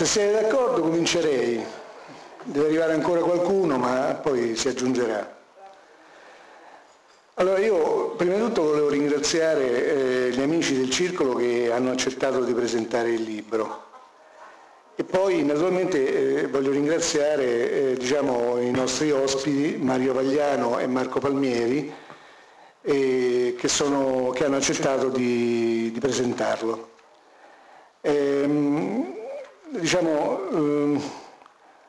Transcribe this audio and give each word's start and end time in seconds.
Se 0.00 0.06
siete 0.06 0.32
d'accordo 0.32 0.80
comincerei, 0.80 1.62
deve 2.44 2.64
arrivare 2.68 2.94
ancora 2.94 3.20
qualcuno 3.20 3.76
ma 3.76 4.18
poi 4.22 4.56
si 4.56 4.68
aggiungerà. 4.68 5.36
Allora 7.34 7.58
io 7.58 8.12
prima 8.12 8.36
di 8.36 8.40
tutto 8.40 8.62
volevo 8.62 8.88
ringraziare 8.88 9.66
eh, 9.68 10.30
gli 10.30 10.40
amici 10.40 10.74
del 10.74 10.88
circolo 10.88 11.34
che 11.34 11.70
hanno 11.70 11.90
accettato 11.90 12.42
di 12.44 12.54
presentare 12.54 13.10
il 13.10 13.20
libro 13.24 13.88
e 14.94 15.04
poi 15.04 15.44
naturalmente 15.44 16.44
eh, 16.44 16.46
voglio 16.46 16.70
ringraziare 16.70 17.90
eh, 17.90 17.96
diciamo, 17.98 18.58
i 18.58 18.70
nostri 18.70 19.10
ospiti 19.10 19.76
Mario 19.78 20.14
Vagliano 20.14 20.78
e 20.78 20.86
Marco 20.86 21.20
Palmieri 21.20 21.92
che, 22.80 23.58
sono, 23.64 24.30
che, 24.30 24.46
hanno 24.46 24.56
accettato 24.56 25.10
di, 25.10 25.90
di 25.92 26.00
presentarlo. 26.00 26.88
Ehm, 28.00 29.09
diciamo, 29.78 30.48
ehm, 30.50 31.02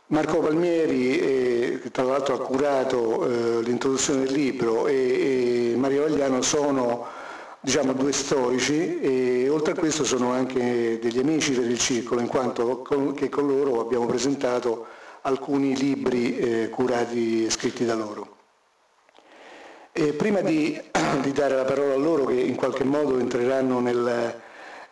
Marco 0.08 0.40
Palmieri, 0.40 1.20
eh, 1.20 1.80
che 1.82 1.90
tra 1.90 2.04
l'altro 2.04 2.36
ha 2.36 2.40
curato 2.40 3.26
eh, 3.26 3.62
l'introduzione 3.64 4.26
del 4.26 4.34
libro, 4.34 4.88
e, 4.88 5.72
e 5.72 5.76
Mario 5.78 6.04
Vagliano 6.04 6.42
sono 6.42 7.06
diciamo, 7.60 7.94
due 7.94 8.12
storici 8.12 9.00
e 9.00 9.48
oltre 9.50 9.74
a 9.74 9.76
questo 9.76 10.04
sono 10.04 10.32
anche 10.32 11.00
degli 11.00 11.20
amici 11.20 11.54
per 11.54 11.70
il 11.70 11.80
circolo, 11.80 12.22
in 12.22 12.28
quanto 12.28 12.82
con, 12.82 13.14
che 13.14 13.30
con 13.30 13.48
loro 13.48 13.80
abbiamo 13.80 14.06
presentato 14.06 14.86
alcuni 15.22 15.76
libri 15.76 16.38
eh, 16.38 16.70
curati 16.70 17.46
e 17.46 17.50
scritti 17.50 17.86
da 17.86 17.96
loro. 17.96 18.38
E 19.94 20.14
prima 20.14 20.42
di, 20.42 20.80
di, 21.22 21.32
dare 21.32 21.56
la 21.56 21.66
parola 21.66 21.94
a 21.94 21.98
loro, 21.98 22.26
che 22.26 22.40
in 22.40 22.56
qualche 22.56 22.84
modo 22.84 23.18
entreranno 23.20 23.80
nel, 23.80 24.40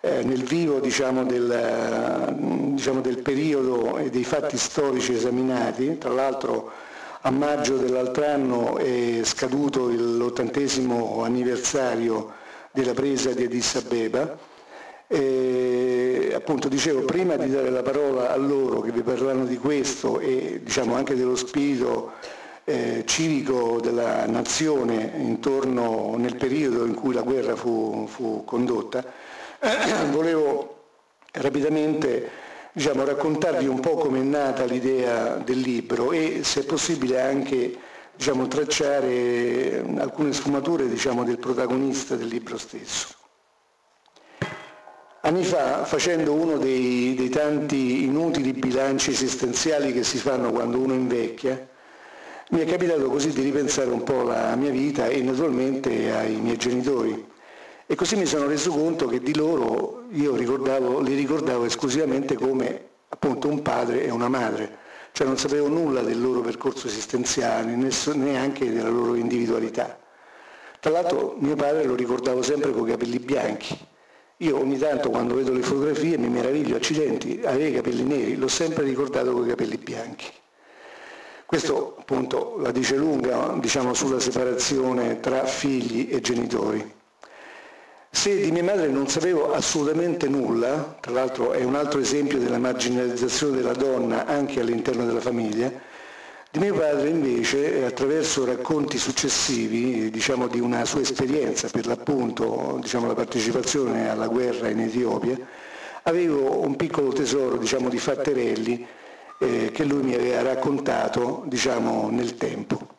eh, 0.01 0.23
nel 0.23 0.43
vivo 0.43 0.79
diciamo, 0.79 1.23
del, 1.25 2.68
diciamo, 2.79 3.01
del 3.01 3.19
periodo 3.19 3.97
e 3.97 4.09
dei 4.09 4.23
fatti 4.23 4.57
storici 4.57 5.13
esaminati, 5.13 5.97
tra 5.97 6.11
l'altro 6.11 6.71
a 7.21 7.29
maggio 7.29 7.75
dell'altro 7.75 8.25
anno 8.25 8.77
è 8.77 9.19
scaduto 9.23 9.89
l'ottantesimo 9.89 11.21
anniversario 11.21 12.31
della 12.71 12.93
presa 12.93 13.31
di 13.33 13.43
Addis 13.43 13.75
Abeba. 13.75 14.37
E, 15.07 16.31
appunto 16.33 16.69
dicevo, 16.69 17.01
prima 17.01 17.35
di 17.35 17.49
dare 17.49 17.69
la 17.69 17.81
parola 17.81 18.31
a 18.31 18.37
loro 18.37 18.79
che 18.79 18.91
vi 18.91 19.01
parleranno 19.01 19.43
di 19.43 19.57
questo 19.57 20.19
e 20.19 20.61
diciamo, 20.63 20.95
anche 20.95 21.15
dello 21.15 21.35
spirito 21.35 22.13
eh, 22.63 23.03
civico 23.05 23.81
della 23.81 24.25
nazione 24.27 25.11
intorno 25.17 26.15
nel 26.15 26.37
periodo 26.37 26.85
in 26.85 26.93
cui 26.93 27.13
la 27.13 27.23
guerra 27.23 27.57
fu, 27.57 28.07
fu 28.07 28.45
condotta, 28.45 29.03
volevo 30.11 30.77
rapidamente 31.33 32.47
diciamo, 32.73 33.03
raccontarvi 33.03 33.67
un 33.67 33.79
po' 33.79 33.95
come 33.95 34.19
è 34.19 34.23
nata 34.23 34.65
l'idea 34.65 35.35
del 35.37 35.59
libro 35.59 36.11
e 36.11 36.41
se 36.43 36.61
è 36.61 36.65
possibile 36.65 37.21
anche 37.21 37.77
diciamo, 38.15 38.47
tracciare 38.47 39.83
alcune 39.97 40.33
sfumature 40.33 40.87
diciamo, 40.87 41.23
del 41.23 41.39
protagonista 41.39 42.15
del 42.15 42.27
libro 42.27 42.57
stesso. 42.57 43.15
Anni 45.21 45.43
fa, 45.43 45.83
facendo 45.83 46.33
uno 46.33 46.57
dei, 46.57 47.13
dei 47.13 47.29
tanti 47.29 48.05
inutili 48.05 48.53
bilanci 48.53 49.11
esistenziali 49.11 49.91
che 49.91 50.03
si 50.03 50.17
fanno 50.17 50.49
quando 50.51 50.79
uno 50.79 50.93
invecchia, 50.93 51.67
mi 52.51 52.61
è 52.61 52.65
capitato 52.65 53.09
così 53.09 53.31
di 53.31 53.41
ripensare 53.41 53.89
un 53.89 54.01
po' 54.03 54.21
alla 54.21 54.55
mia 54.55 54.71
vita 54.71 55.07
e 55.07 55.21
naturalmente 55.21 56.11
ai 56.15 56.35
miei 56.37 56.57
genitori. 56.57 57.28
E 57.91 57.95
così 57.95 58.15
mi 58.15 58.27
sono 58.27 58.45
reso 58.45 58.69
conto 58.69 59.07
che 59.07 59.19
di 59.19 59.33
loro 59.33 60.03
io 60.11 60.35
ricordavo, 60.35 60.99
li 60.99 61.15
ricordavo 61.15 61.65
esclusivamente 61.65 62.35
come 62.35 62.89
appunto 63.09 63.47
un 63.47 63.63
padre 63.63 64.03
e 64.03 64.11
una 64.11 64.29
madre, 64.29 64.77
cioè 65.11 65.25
non 65.25 65.39
sapevo 65.39 65.67
nulla 65.69 66.01
del 66.01 66.21
loro 66.21 66.41
percorso 66.41 66.85
esistenziale, 66.85 67.75
neanche 68.13 68.71
della 68.71 68.89
loro 68.89 69.15
individualità. 69.15 69.99
Tra 70.79 70.91
l'altro 70.91 71.35
mio 71.39 71.55
padre 71.55 71.85
lo 71.85 71.95
ricordavo 71.95 72.43
sempre 72.43 72.73
con 72.73 72.87
i 72.87 72.91
capelli 72.91 73.17
bianchi. 73.17 73.75
Io 74.37 74.59
ogni 74.59 74.77
tanto 74.77 75.09
quando 75.09 75.33
vedo 75.33 75.51
le 75.51 75.63
fotografie 75.63 76.15
mi 76.19 76.29
meraviglio, 76.29 76.75
accidenti, 76.75 77.41
aveva 77.43 77.69
i 77.69 77.73
capelli 77.73 78.03
neri, 78.03 78.35
l'ho 78.35 78.47
sempre 78.47 78.83
ricordato 78.83 79.31
con 79.31 79.45
i 79.45 79.49
capelli 79.49 79.77
bianchi. 79.77 80.27
Questo 81.43 81.95
appunto 81.97 82.57
la 82.59 82.69
dice 82.69 82.95
lunga 82.97 83.57
diciamo, 83.59 83.95
sulla 83.95 84.19
separazione 84.19 85.19
tra 85.19 85.43
figli 85.45 86.09
e 86.11 86.21
genitori. 86.21 86.97
Se 88.11 88.41
di 88.41 88.51
mia 88.51 88.63
madre 88.63 88.87
non 88.87 89.07
sapevo 89.07 89.53
assolutamente 89.53 90.27
nulla, 90.27 90.97
tra 90.99 91.11
l'altro 91.11 91.51
è 91.51 91.63
un 91.63 91.75
altro 91.75 91.99
esempio 91.99 92.39
della 92.39 92.57
marginalizzazione 92.57 93.57
della 93.57 93.73
donna 93.73 94.25
anche 94.25 94.59
all'interno 94.59 95.05
della 95.05 95.21
famiglia, 95.21 95.71
di 96.51 96.59
mio 96.59 96.73
padre 96.73 97.09
invece, 97.09 97.85
attraverso 97.85 98.43
racconti 98.43 98.97
successivi 98.97 100.09
diciamo, 100.09 100.47
di 100.47 100.59
una 100.59 100.83
sua 100.85 101.01
esperienza, 101.01 101.69
per 101.69 101.85
l'appunto 101.85 102.79
diciamo, 102.81 103.05
la 103.05 103.13
partecipazione 103.13 104.09
alla 104.09 104.27
guerra 104.27 104.69
in 104.69 104.79
Etiopia, 104.79 105.37
avevo 106.03 106.65
un 106.65 106.75
piccolo 106.75 107.13
tesoro 107.13 107.57
diciamo, 107.57 107.87
di 107.87 107.99
fatterelli 107.99 108.85
eh, 109.37 109.69
che 109.71 109.83
lui 109.83 110.01
mi 110.01 110.15
aveva 110.15 110.41
raccontato 110.41 111.43
diciamo, 111.45 112.09
nel 112.09 112.35
tempo. 112.35 112.98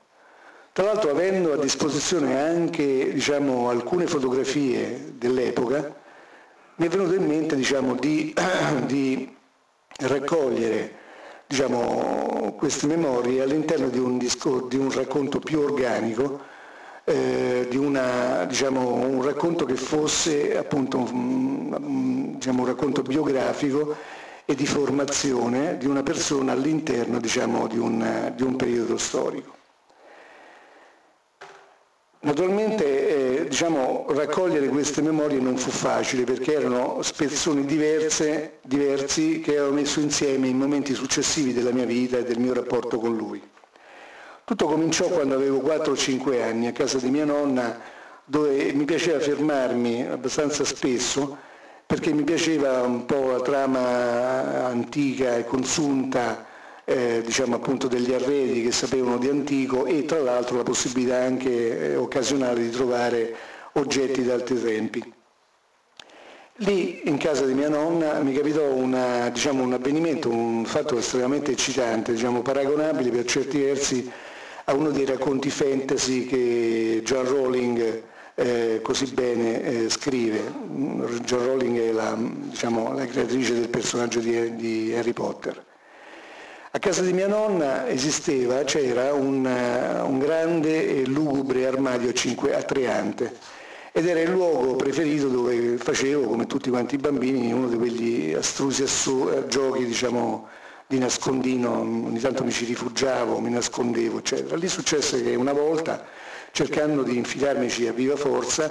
Tra 0.72 0.84
l'altro 0.84 1.10
avendo 1.10 1.52
a 1.52 1.56
disposizione 1.56 2.40
anche 2.40 3.12
diciamo, 3.12 3.68
alcune 3.70 4.06
fotografie 4.06 5.14
dell'epoca, 5.16 5.96
mi 6.76 6.86
è 6.86 6.88
venuto 6.88 7.14
in 7.14 7.26
mente 7.26 7.56
diciamo, 7.56 7.96
di, 7.96 8.32
di, 8.86 9.36
raccogliere 9.98 10.94
diciamo, 11.48 12.54
queste 12.56 12.86
memorie 12.86 13.42
all'interno 13.42 13.88
di 13.88 13.98
un, 13.98 14.16
discor- 14.16 14.68
di 14.68 14.76
un 14.76 14.92
racconto 14.92 15.40
più 15.40 15.58
organico, 15.58 16.40
eh, 17.02 17.66
di 17.68 17.76
una, 17.76 18.44
diciamo, 18.44 18.94
un 18.94 19.24
racconto 19.24 19.64
che 19.64 19.74
fosse 19.74 20.56
appunto 20.56 20.98
un, 20.98 22.34
diciamo, 22.36 22.60
un 22.60 22.66
racconto 22.68 23.02
biografico 23.02 23.96
e 24.44 24.54
di 24.54 24.66
formazione 24.66 25.76
di 25.78 25.86
una 25.86 26.04
persona 26.04 26.52
all'interno 26.52 27.18
diciamo, 27.18 27.66
di, 27.66 27.76
un, 27.76 28.32
di 28.36 28.42
un 28.44 28.54
periodo 28.54 28.96
storico. 28.96 29.59
Naturalmente 32.22 33.44
eh, 33.44 33.48
diciamo, 33.48 34.04
raccogliere 34.10 34.68
queste 34.68 35.00
memorie 35.00 35.40
non 35.40 35.56
fu 35.56 35.70
facile 35.70 36.24
perché 36.24 36.52
erano 36.52 37.00
spezzoni 37.00 37.64
diverse, 37.64 38.58
diversi 38.60 39.40
che 39.40 39.56
avevo 39.56 39.72
messo 39.72 40.00
insieme 40.00 40.46
in 40.48 40.58
momenti 40.58 40.92
successivi 40.92 41.54
della 41.54 41.72
mia 41.72 41.86
vita 41.86 42.18
e 42.18 42.24
del 42.24 42.38
mio 42.38 42.52
rapporto 42.52 42.98
con 42.98 43.16
lui. 43.16 43.42
Tutto 44.44 44.66
cominciò 44.66 45.06
quando 45.06 45.34
avevo 45.34 45.60
4 45.60 45.92
o 45.92 45.96
5 45.96 46.42
anni 46.42 46.66
a 46.66 46.72
casa 46.72 46.98
di 46.98 47.08
mia 47.08 47.24
nonna 47.24 47.80
dove 48.26 48.70
mi 48.74 48.84
piaceva 48.84 49.18
fermarmi 49.18 50.06
abbastanza 50.06 50.62
spesso 50.64 51.38
perché 51.86 52.12
mi 52.12 52.22
piaceva 52.22 52.82
un 52.82 53.06
po' 53.06 53.30
la 53.30 53.40
trama 53.40 54.66
antica 54.66 55.36
e 55.36 55.46
consunta 55.46 56.44
eh, 56.90 57.22
diciamo 57.24 57.54
appunto 57.54 57.86
degli 57.86 58.12
arredi 58.12 58.64
che 58.64 58.72
sapevano 58.72 59.16
di 59.16 59.28
antico 59.28 59.86
e 59.86 60.04
tra 60.06 60.18
l'altro 60.18 60.56
la 60.56 60.64
possibilità 60.64 61.18
anche 61.18 61.92
eh, 61.92 61.96
occasionale 61.96 62.62
di 62.62 62.70
trovare 62.70 63.32
oggetti 63.74 64.22
di 64.22 64.30
altri 64.30 64.60
tempi. 64.60 65.12
Lì 66.62 67.08
in 67.08 67.16
casa 67.16 67.46
di 67.46 67.54
mia 67.54 67.68
nonna 67.68 68.18
mi 68.18 68.32
capitò 68.34 68.64
una, 68.74 69.28
diciamo, 69.28 69.62
un 69.62 69.72
avvenimento, 69.72 70.30
un 70.30 70.64
fatto 70.64 70.98
estremamente 70.98 71.52
eccitante, 71.52 72.10
diciamo, 72.12 72.42
paragonabile 72.42 73.10
per 73.10 73.24
certi 73.24 73.60
versi 73.60 74.10
a 74.64 74.74
uno 74.74 74.90
dei 74.90 75.04
racconti 75.04 75.48
fantasy 75.48 76.26
che 76.26 77.02
John 77.04 77.24
Rowling 77.24 78.02
eh, 78.34 78.80
così 78.82 79.06
bene 79.06 79.62
eh, 79.62 79.88
scrive. 79.88 80.40
John 81.22 81.46
Rowling 81.46 81.78
è 81.78 81.92
la, 81.92 82.16
diciamo, 82.18 82.92
la 82.94 83.06
creatrice 83.06 83.54
del 83.54 83.68
personaggio 83.68 84.18
di, 84.18 84.56
di 84.56 84.92
Harry 84.92 85.12
Potter. 85.12 85.68
A 86.72 86.78
casa 86.78 87.02
di 87.02 87.12
mia 87.12 87.26
nonna 87.26 87.88
esisteva, 87.88 88.62
c'era 88.62 89.12
un, 89.12 89.44
un 89.44 90.18
grande 90.20 91.00
e 91.00 91.04
lugubre 91.04 91.66
armadio 91.66 92.12
atreante 92.54 93.36
ed 93.90 94.06
era 94.06 94.20
il 94.20 94.30
luogo 94.30 94.76
preferito 94.76 95.26
dove 95.26 95.78
facevo, 95.78 96.28
come 96.28 96.46
tutti 96.46 96.70
quanti 96.70 96.94
i 96.94 96.98
bambini, 96.98 97.52
uno 97.52 97.66
di 97.66 97.76
quegli 97.76 98.32
astrusi 98.34 98.84
assu- 98.84 99.48
giochi 99.48 99.84
diciamo, 99.84 100.46
di 100.86 100.98
nascondino, 101.00 101.80
ogni 101.80 102.20
tanto 102.20 102.44
mi 102.44 102.52
ci 102.52 102.64
rifugiavo, 102.66 103.40
mi 103.40 103.50
nascondevo, 103.50 104.18
eccetera. 104.18 104.54
Lì 104.54 104.68
successe 104.68 105.24
che 105.24 105.34
una 105.34 105.52
volta, 105.52 106.06
cercando 106.52 107.02
di 107.02 107.16
infilarmici 107.16 107.88
a 107.88 107.92
viva 107.92 108.14
forza, 108.14 108.70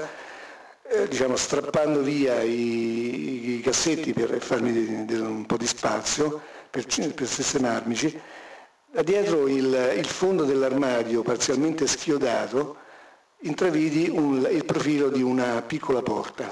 eh, 0.87 1.05
diciamo, 1.09 1.35
strappando 1.35 1.99
via 1.99 2.41
i, 2.43 3.57
i, 3.57 3.61
cassetti 3.61 4.13
per 4.13 4.41
farmi 4.41 4.71
di, 4.71 5.05
di, 5.05 5.15
un 5.15 5.45
po' 5.45 5.57
di 5.57 5.67
spazio, 5.67 6.41
per, 6.69 6.85
per 7.13 7.27
sistemarmici, 7.27 8.19
dietro 9.03 9.47
il, 9.47 9.93
il 9.95 10.05
fondo 10.05 10.43
dell'armadio 10.43 11.21
parzialmente 11.21 11.87
schiodato 11.87 12.77
intravidi 13.41 14.09
un, 14.09 14.47
il 14.51 14.65
profilo 14.65 15.09
di 15.09 15.21
una 15.21 15.61
piccola 15.61 16.01
porta. 16.01 16.49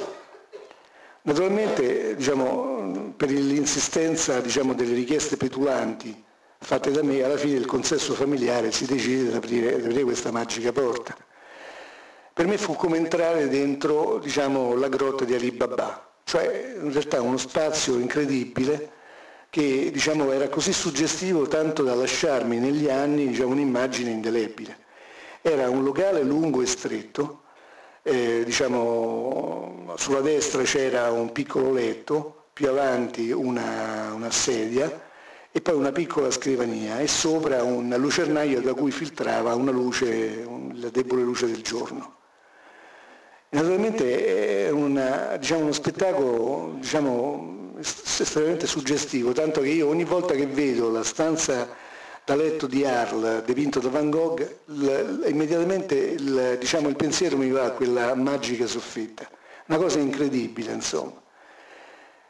Naturalmente 1.24 2.16
diciamo, 2.16 3.14
per 3.18 3.30
l'insistenza 3.30 4.40
diciamo, 4.40 4.74
delle 4.74 4.94
richieste 4.94 5.36
petulanti 5.36 6.24
fatte 6.60 6.92
da 6.92 7.04
me, 7.04 7.22
alla 7.22 7.38
fine 7.38 7.58
il 7.58 7.66
consesso 7.66 8.14
familiare 8.14 8.72
si 8.72 8.86
decide 8.86 9.30
di 9.30 9.36
aprire, 9.36 9.76
di 9.76 9.86
aprire 9.86 10.04
questa 10.04 10.32
magica 10.32 10.72
porta. 10.72 11.16
Per 12.34 12.48
me 12.48 12.58
fu 12.58 12.76
come 12.76 12.98
entrare 12.98 13.50
dentro 13.50 14.20
diciamo, 14.20 14.76
la 14.76 14.88
grotta 14.88 15.26
di 15.26 15.34
Ali 15.34 15.52
Baba, 15.52 16.14
cioè 16.24 16.76
in 16.82 16.92
realtà 16.92 17.22
uno 17.22 17.38
spazio 17.38 17.96
incredibile 17.96 18.92
che 19.50 19.90
diciamo, 19.92 20.32
era 20.32 20.50
così 20.50 20.74
suggestivo 20.74 21.48
tanto 21.48 21.84
da 21.84 21.96
lasciarmi 21.96 22.58
negli 22.58 22.90
anni 22.90 23.28
diciamo, 23.28 23.52
un'immagine 23.52 24.12
indelebile. 24.12 24.86
Era 25.42 25.70
un 25.70 25.84
locale 25.84 26.24
lungo 26.24 26.62
e 26.62 26.66
stretto, 26.66 27.44
eh, 28.04 28.44
diciamo, 28.44 29.94
sulla 29.98 30.22
destra 30.22 30.64
c'era 30.64 31.12
un 31.12 31.32
piccolo 31.32 31.72
letto, 31.72 32.46
più 32.54 32.70
avanti 32.70 33.32
una, 33.32 34.14
una 34.14 34.32
sedia 34.32 35.06
e 35.52 35.62
poi 35.62 35.76
una 35.76 35.92
piccola 35.92 36.32
scrivania 36.32 37.00
e 37.00 37.08
sopra 37.08 37.64
un 37.64 37.94
lucernaio 37.98 38.62
da 38.62 38.74
cui 38.74 38.92
filtrava 38.92 39.56
una 39.56 39.72
luce, 39.72 40.44
la 40.74 40.90
debole 40.90 41.22
luce 41.24 41.46
del 41.48 41.62
giorno. 41.62 42.16
Naturalmente 43.50 44.66
è 44.66 44.70
una, 44.70 45.38
diciamo, 45.38 45.62
uno 45.62 45.72
spettacolo 45.72 46.76
diciamo, 46.80 47.57
estremamente 47.80 48.68
suggestivo, 48.68 49.32
tanto 49.32 49.62
che 49.62 49.70
io 49.70 49.88
ogni 49.88 50.04
volta 50.04 50.34
che 50.34 50.48
vedo 50.48 50.90
la 50.90 51.04
stanza 51.04 51.68
da 52.28 52.36
letto 52.36 52.68
di 52.68 52.84
Arles 52.84 53.44
dipinto 53.44 53.80
da 53.80 53.88
Van 53.88 54.10
Gogh, 54.10 54.46
l, 54.66 55.24
immediatamente 55.28 55.96
il, 55.96 56.58
diciamo, 56.60 56.90
il, 56.90 56.98
pensiero 56.98 57.38
mi 57.38 57.50
va 57.50 57.64
a 57.64 57.72
quella 57.72 58.14
magica 58.16 58.68
soffitta. 58.68 59.26
Una 59.68 59.78
cosa 59.78 60.00
incredibile, 60.00 60.74
insomma. 60.74 61.22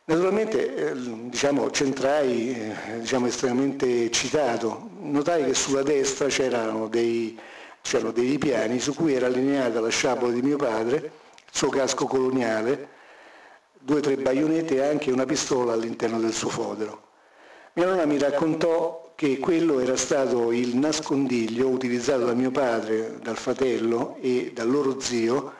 Naturalmente 0.05 0.75
eh, 0.75 0.93
diciamo, 1.29 1.71
c'entrai 1.71 2.51
eh, 2.51 2.99
diciamo, 2.99 3.25
estremamente 3.25 4.05
eccitato, 4.05 4.89
notai 4.99 5.45
che 5.45 5.55
sulla 5.55 5.81
destra 5.81 6.27
c'erano 6.27 6.87
dei, 6.87 7.37
c'erano 7.81 8.11
dei 8.11 8.37
piani 8.37 8.79
su 8.79 8.93
cui 8.93 9.15
era 9.15 9.25
allineata 9.25 9.79
la 9.79 9.89
sciabola 9.89 10.31
di 10.31 10.43
mio 10.43 10.57
padre, 10.57 10.97
il 10.97 11.11
suo 11.51 11.69
casco 11.69 12.05
coloniale, 12.05 12.87
due 13.79 13.97
o 13.97 14.01
tre 14.01 14.17
baionette 14.17 14.75
e 14.75 14.81
anche 14.81 15.11
una 15.11 15.25
pistola 15.25 15.73
all'interno 15.73 16.19
del 16.19 16.33
suo 16.33 16.49
fodero. 16.49 17.03
Mia 17.73 17.85
nonna 17.85 18.05
mi 18.05 18.17
raccontò 18.17 19.13
che 19.15 19.37
quello 19.39 19.79
era 19.79 19.95
stato 19.95 20.51
il 20.51 20.75
nascondiglio 20.77 21.67
utilizzato 21.69 22.25
da 22.25 22.33
mio 22.33 22.51
padre, 22.51 23.17
dal 23.21 23.37
fratello 23.37 24.17
e 24.21 24.51
dal 24.53 24.69
loro 24.69 24.99
zio 24.99 25.53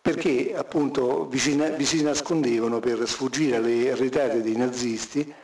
perché 0.00 0.54
appunto 0.56 1.26
vi 1.26 1.38
si 1.38 2.02
nascondevano 2.02 2.80
per 2.80 3.06
sfuggire 3.06 3.56
alle 3.56 3.94
retate 3.94 4.42
dei 4.42 4.56
nazisti 4.56 5.34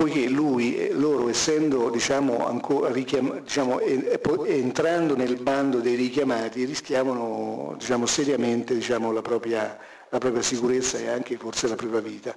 poiché 0.00 0.28
lui, 0.28 0.88
loro 0.92 1.28
essendo 1.28 1.90
diciamo, 1.90 2.46
ancora, 2.46 2.90
richiam, 2.90 3.40
diciamo, 3.40 3.80
entrando 3.80 5.14
nel 5.14 5.36
bando 5.42 5.80
dei 5.80 5.94
richiamati 5.94 6.64
rischiavano 6.64 7.74
diciamo, 7.76 8.06
seriamente 8.06 8.72
diciamo, 8.74 9.12
la, 9.12 9.20
propria, 9.20 9.78
la 10.10 10.18
propria 10.18 10.42
sicurezza 10.42 10.98
e 10.98 11.08
anche 11.08 11.36
forse 11.36 11.66
la 11.66 11.76
propria 11.76 12.00
vita. 12.00 12.34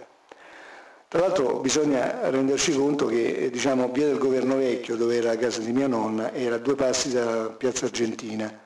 Tra 1.07 1.19
l'altro 1.19 1.59
bisogna 1.59 2.29
renderci 2.29 2.73
conto 2.73 3.05
che 3.05 3.49
diciamo, 3.51 3.89
via 3.89 4.07
del 4.07 4.17
governo 4.17 4.55
vecchio, 4.55 4.95
dove 4.95 5.17
era 5.17 5.29
la 5.29 5.37
casa 5.37 5.59
di 5.59 5.71
mia 5.71 5.87
nonna, 5.87 6.33
era 6.33 6.55
a 6.55 6.59
due 6.59 6.75
passi 6.75 7.11
da 7.11 7.49
Piazza 7.49 7.85
Argentina. 7.85 8.61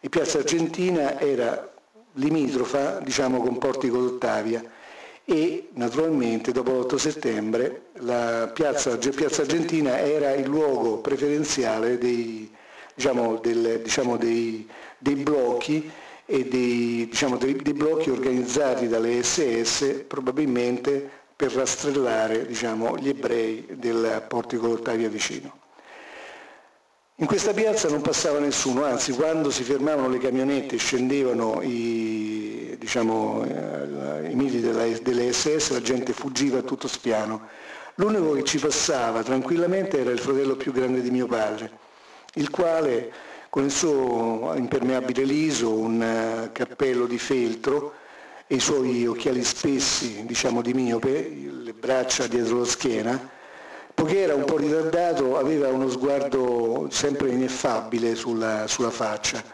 E 0.00 0.08
Piazza 0.08 0.38
Argentina 0.38 1.20
era 1.20 1.70
limitrofa 2.14 2.98
diciamo, 3.00 3.42
con 3.42 3.58
Portico 3.58 3.98
d'Ottavia 3.98 4.62
e 5.24 5.68
naturalmente 5.74 6.50
dopo 6.50 6.80
l'8 6.80 6.96
settembre 6.96 7.82
la 7.98 8.50
piazza, 8.52 8.96
piazza, 8.96 9.42
Argentina 9.42 10.00
era 10.00 10.32
il 10.32 10.46
luogo 10.46 10.98
preferenziale 10.98 11.96
dei, 11.96 12.50
diciamo, 12.94 13.36
del, 13.36 13.80
diciamo, 13.82 14.16
dei, 14.16 14.68
dei 14.98 15.14
blocchi 15.14 15.90
e 16.32 16.46
dei, 16.46 17.08
diciamo, 17.10 17.36
dei, 17.36 17.54
dei, 17.56 17.74
blocchi 17.74 18.08
organizzati 18.08 18.88
dalle 18.88 19.22
SS 19.22 20.04
probabilmente 20.08 21.06
per 21.36 21.52
rastrellare 21.52 22.46
diciamo, 22.46 22.96
gli 22.96 23.10
ebrei 23.10 23.66
del 23.72 24.24
portico 24.28 24.66
d'Ottavia 24.66 25.10
vicino. 25.10 25.60
In 27.16 27.26
questa 27.26 27.52
piazza 27.52 27.90
non 27.90 28.00
passava 28.00 28.38
nessuno, 28.38 28.82
anzi 28.82 29.12
quando 29.12 29.50
si 29.50 29.62
fermavano 29.62 30.08
le 30.08 30.16
camionette 30.16 30.76
e 30.76 30.78
scendevano 30.78 31.60
i, 31.60 32.76
diciamo, 32.78 33.44
eh, 33.44 34.30
i 34.30 34.34
mili 34.34 34.62
della, 34.62 34.86
delle 35.02 35.34
SS 35.34 35.72
la 35.72 35.82
gente 35.82 36.14
fuggiva 36.14 36.60
a 36.60 36.62
tutto 36.62 36.88
spiano. 36.88 37.46
L'unico 37.96 38.32
che 38.32 38.44
ci 38.44 38.58
passava 38.58 39.22
tranquillamente 39.22 40.00
era 40.00 40.10
il 40.10 40.18
fratello 40.18 40.56
più 40.56 40.72
grande 40.72 41.02
di 41.02 41.10
mio 41.10 41.26
padre, 41.26 41.70
il 42.36 42.48
quale 42.48 43.12
con 43.52 43.64
il 43.64 43.70
suo 43.70 44.54
impermeabile 44.56 45.24
liso, 45.24 45.74
un 45.74 46.00
eh, 46.00 46.52
cappello 46.52 47.04
di 47.04 47.18
feltro, 47.18 47.92
e 48.46 48.54
i 48.54 48.60
suoi 48.60 49.06
occhiali 49.06 49.44
spessi, 49.44 50.24
diciamo 50.24 50.62
di 50.62 50.72
miope, 50.72 51.28
le 51.62 51.74
braccia 51.74 52.26
dietro 52.28 52.60
la 52.60 52.64
schiena, 52.64 53.28
poiché 53.92 54.20
era 54.20 54.34
un 54.34 54.44
po' 54.44 54.56
ritardato 54.56 55.36
aveva 55.36 55.68
uno 55.68 55.90
sguardo 55.90 56.86
sempre 56.90 57.28
ineffabile 57.28 58.14
sulla, 58.14 58.66
sulla 58.68 58.88
faccia 58.88 59.44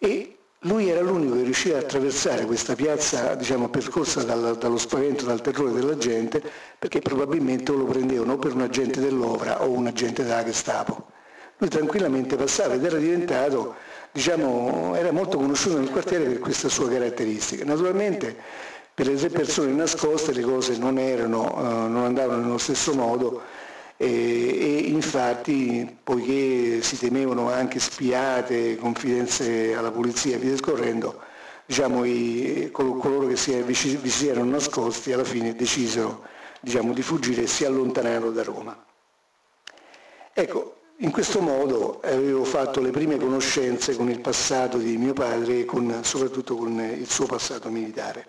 e 0.00 0.36
lui 0.62 0.88
era 0.88 1.00
l'unico 1.00 1.36
che 1.36 1.42
riusciva 1.42 1.76
a 1.76 1.82
attraversare 1.82 2.44
questa 2.44 2.74
piazza 2.74 3.36
diciamo, 3.36 3.68
percorsa 3.68 4.24
dal, 4.24 4.58
dallo 4.58 4.78
spavento, 4.78 5.24
dal 5.24 5.40
terrore 5.40 5.74
della 5.74 5.96
gente, 5.96 6.42
perché 6.76 6.98
probabilmente 6.98 7.70
lo 7.70 7.84
prendevano 7.84 8.32
o 8.32 8.38
per 8.38 8.54
un 8.54 8.62
agente 8.62 8.98
dell'Ovra 8.98 9.62
o 9.62 9.70
un 9.70 9.86
agente 9.86 10.24
della 10.24 10.42
Gestapo. 10.42 11.16
Lui 11.58 11.68
tranquillamente 11.68 12.36
passava 12.36 12.74
ed 12.74 12.84
era 12.84 12.98
diventato 12.98 13.74
diciamo, 14.12 14.94
era 14.94 15.12
molto 15.12 15.38
conosciuto 15.38 15.78
nel 15.78 15.90
quartiere 15.90 16.24
per 16.24 16.38
questa 16.38 16.68
sua 16.68 16.88
caratteristica. 16.88 17.64
Naturalmente 17.64 18.36
per 18.94 19.06
le 19.06 19.16
tre 19.16 19.28
persone 19.28 19.70
nascoste 19.72 20.32
le 20.32 20.42
cose 20.42 20.76
non, 20.76 20.98
erano, 20.98 21.54
uh, 21.54 21.88
non 21.88 22.04
andavano 22.04 22.42
nello 22.42 22.58
stesso 22.58 22.94
modo 22.94 23.42
e, 23.96 24.06
e, 24.06 24.78
infatti 24.88 25.98
poiché 26.02 26.82
si 26.82 26.98
temevano 26.98 27.50
anche 27.50 27.78
spiate, 27.78 28.76
confidenze 28.76 29.74
alla 29.74 29.92
polizia 29.92 30.34
e 30.34 30.38
via 30.38 30.50
discorrendo, 30.50 31.20
diciamo, 31.64 32.04
i, 32.04 32.70
coloro 32.72 33.28
che 33.28 33.36
si, 33.36 33.60
vi 33.62 33.74
si 33.74 34.26
erano 34.26 34.50
nascosti 34.50 35.12
alla 35.12 35.24
fine 35.24 35.54
decisero 35.54 36.24
diciamo, 36.60 36.92
di 36.92 37.02
fuggire 37.02 37.42
e 37.42 37.46
si 37.46 37.64
allontanarono 37.64 38.32
da 38.32 38.42
Roma. 38.42 38.84
Ecco, 40.32 40.77
in 41.00 41.12
questo 41.12 41.40
modo 41.40 42.00
avevo 42.02 42.42
fatto 42.42 42.80
le 42.80 42.90
prime 42.90 43.18
conoscenze 43.18 43.94
con 43.94 44.10
il 44.10 44.18
passato 44.20 44.78
di 44.78 44.96
mio 44.96 45.12
padre 45.12 45.60
e 45.60 45.64
con, 45.64 46.00
soprattutto 46.02 46.56
con 46.56 46.80
il 46.80 47.08
suo 47.08 47.26
passato 47.26 47.68
militare. 47.68 48.26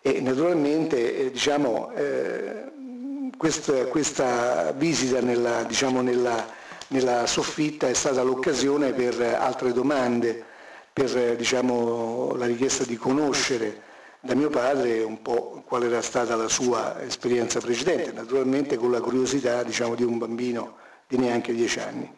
E 0.00 0.20
naturalmente 0.20 1.16
eh, 1.16 1.30
diciamo, 1.30 1.92
eh, 1.94 2.64
questa, 3.36 3.84
questa, 3.86 4.72
visita 4.72 5.20
nella, 5.20 5.62
diciamo, 5.62 6.00
nella, 6.00 6.44
nella, 6.88 7.26
soffitta 7.26 7.88
è 7.88 7.94
stata 7.94 8.22
l'occasione 8.22 8.92
per 8.92 9.20
altre 9.20 9.72
domande, 9.72 10.44
per 10.92 11.36
diciamo, 11.36 12.34
la 12.34 12.46
richiesta 12.46 12.82
di 12.82 12.96
conoscere 12.96 13.82
da 14.20 14.34
mio 14.34 14.50
padre 14.50 15.04
un 15.04 15.22
po' 15.22 15.62
qual 15.64 15.84
era 15.84 16.02
stata 16.02 16.34
la 16.34 16.48
sua 16.48 17.00
esperienza 17.02 17.60
precedente, 17.60 18.10
naturalmente 18.10 18.76
con 18.76 18.90
la 18.90 19.00
curiosità 19.00 19.62
diciamo, 19.62 19.94
di 19.94 20.02
un 20.02 20.18
bambino 20.18 20.86
di 21.08 21.16
neanche 21.16 21.54
dieci 21.54 21.80
anni. 21.80 22.16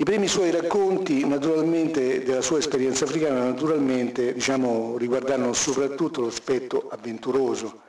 I 0.00 0.04
primi 0.04 0.28
suoi 0.28 0.50
racconti 0.50 1.26
naturalmente 1.26 2.22
della 2.22 2.40
sua 2.40 2.58
esperienza 2.58 3.04
africana 3.04 3.42
naturalmente 3.42 4.32
diciamo, 4.32 4.96
riguardarono 4.96 5.52
soprattutto 5.52 6.20
l'aspetto 6.20 6.88
avventuroso, 6.90 7.80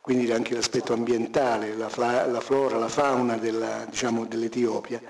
quindi 0.00 0.30
anche 0.30 0.54
l'aspetto 0.54 0.92
ambientale, 0.92 1.74
la, 1.74 1.88
flora, 1.88 2.78
la 2.78 2.88
fauna 2.88 3.36
della, 3.38 3.84
diciamo, 3.88 4.24
dell'Etiopia, 4.24 5.00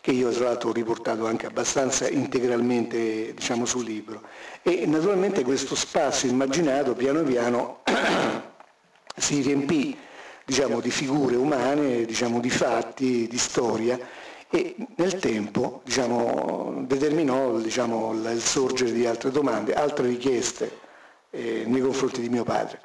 che 0.00 0.10
io 0.10 0.30
tra 0.30 0.44
l'altro 0.44 0.70
ho 0.70 0.72
riportato 0.72 1.26
anche 1.26 1.46
abbastanza 1.46 2.08
integralmente 2.08 3.32
diciamo, 3.34 3.64
sul 3.64 3.84
libro. 3.84 4.22
E 4.62 4.84
naturalmente 4.86 5.42
questo 5.42 5.74
spazio 5.74 6.28
immaginato 6.28 6.94
piano 6.94 7.22
piano 7.22 7.80
si 9.16 9.40
riempì 9.40 9.96
diciamo, 10.48 10.80
di 10.80 10.90
figure 10.90 11.36
umane, 11.36 12.06
diciamo, 12.06 12.40
di 12.40 12.48
fatti, 12.48 13.28
di 13.28 13.36
storia. 13.36 13.98
E 14.50 14.74
nel 14.96 15.18
tempo 15.18 15.82
diciamo, 15.84 16.84
determinò 16.86 17.58
diciamo, 17.58 18.14
il 18.14 18.40
sorgere 18.40 18.92
di 18.92 19.04
altre 19.04 19.30
domande, 19.30 19.74
altre 19.74 20.06
richieste 20.06 20.78
eh, 21.28 21.64
nei 21.66 21.82
confronti 21.82 22.22
di 22.22 22.30
mio 22.30 22.44
padre. 22.44 22.80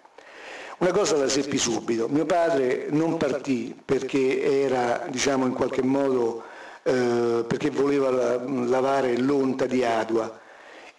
Una 0.79 0.91
cosa 0.91 1.15
la 1.15 1.29
seppi 1.29 1.57
subito, 1.57 2.09
mio 2.09 2.25
padre 2.25 2.87
non 2.89 3.15
partì 3.15 3.73
perché 3.85 4.43
era 4.43 5.05
diciamo, 5.07 5.45
in 5.45 5.53
qualche 5.53 5.83
modo 5.83 6.43
eh, 6.83 7.45
perché 7.47 7.69
voleva 7.69 8.09
lavare 8.09 9.17
l'onta 9.17 9.65
di 9.65 9.85
Adua 9.85 10.41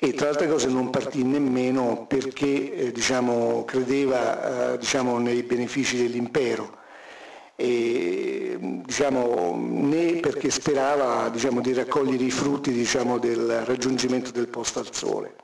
e 0.04 0.12
tra 0.12 0.26
le 0.26 0.32
altre 0.32 0.48
cose 0.48 0.68
non 0.68 0.90
partì 0.90 1.24
nemmeno 1.24 2.04
perché 2.06 2.74
eh, 2.74 2.92
diciamo, 2.92 3.64
credeva 3.64 4.72
eh, 4.72 4.78
diciamo, 4.78 5.16
nei 5.18 5.42
benefici 5.44 5.96
dell'impero, 5.96 6.76
e, 7.56 8.58
diciamo, 8.60 9.56
né 9.56 10.16
perché 10.16 10.50
sperava 10.50 11.30
diciamo, 11.30 11.62
di 11.62 11.72
raccogliere 11.72 12.22
i 12.22 12.30
frutti 12.30 12.70
diciamo, 12.70 13.18
del 13.18 13.64
raggiungimento 13.64 14.30
del 14.30 14.48
posto 14.48 14.80
al 14.80 14.94
sole. 14.94 15.36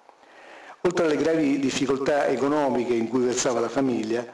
Oltre 0.83 1.07
alle 1.07 1.17
gravi 1.17 1.59
difficoltà 1.59 2.26
economiche 2.26 2.93
in 2.93 3.09
cui 3.09 3.21
versava 3.21 3.61
la 3.61 3.69
famiglia, 3.71 4.26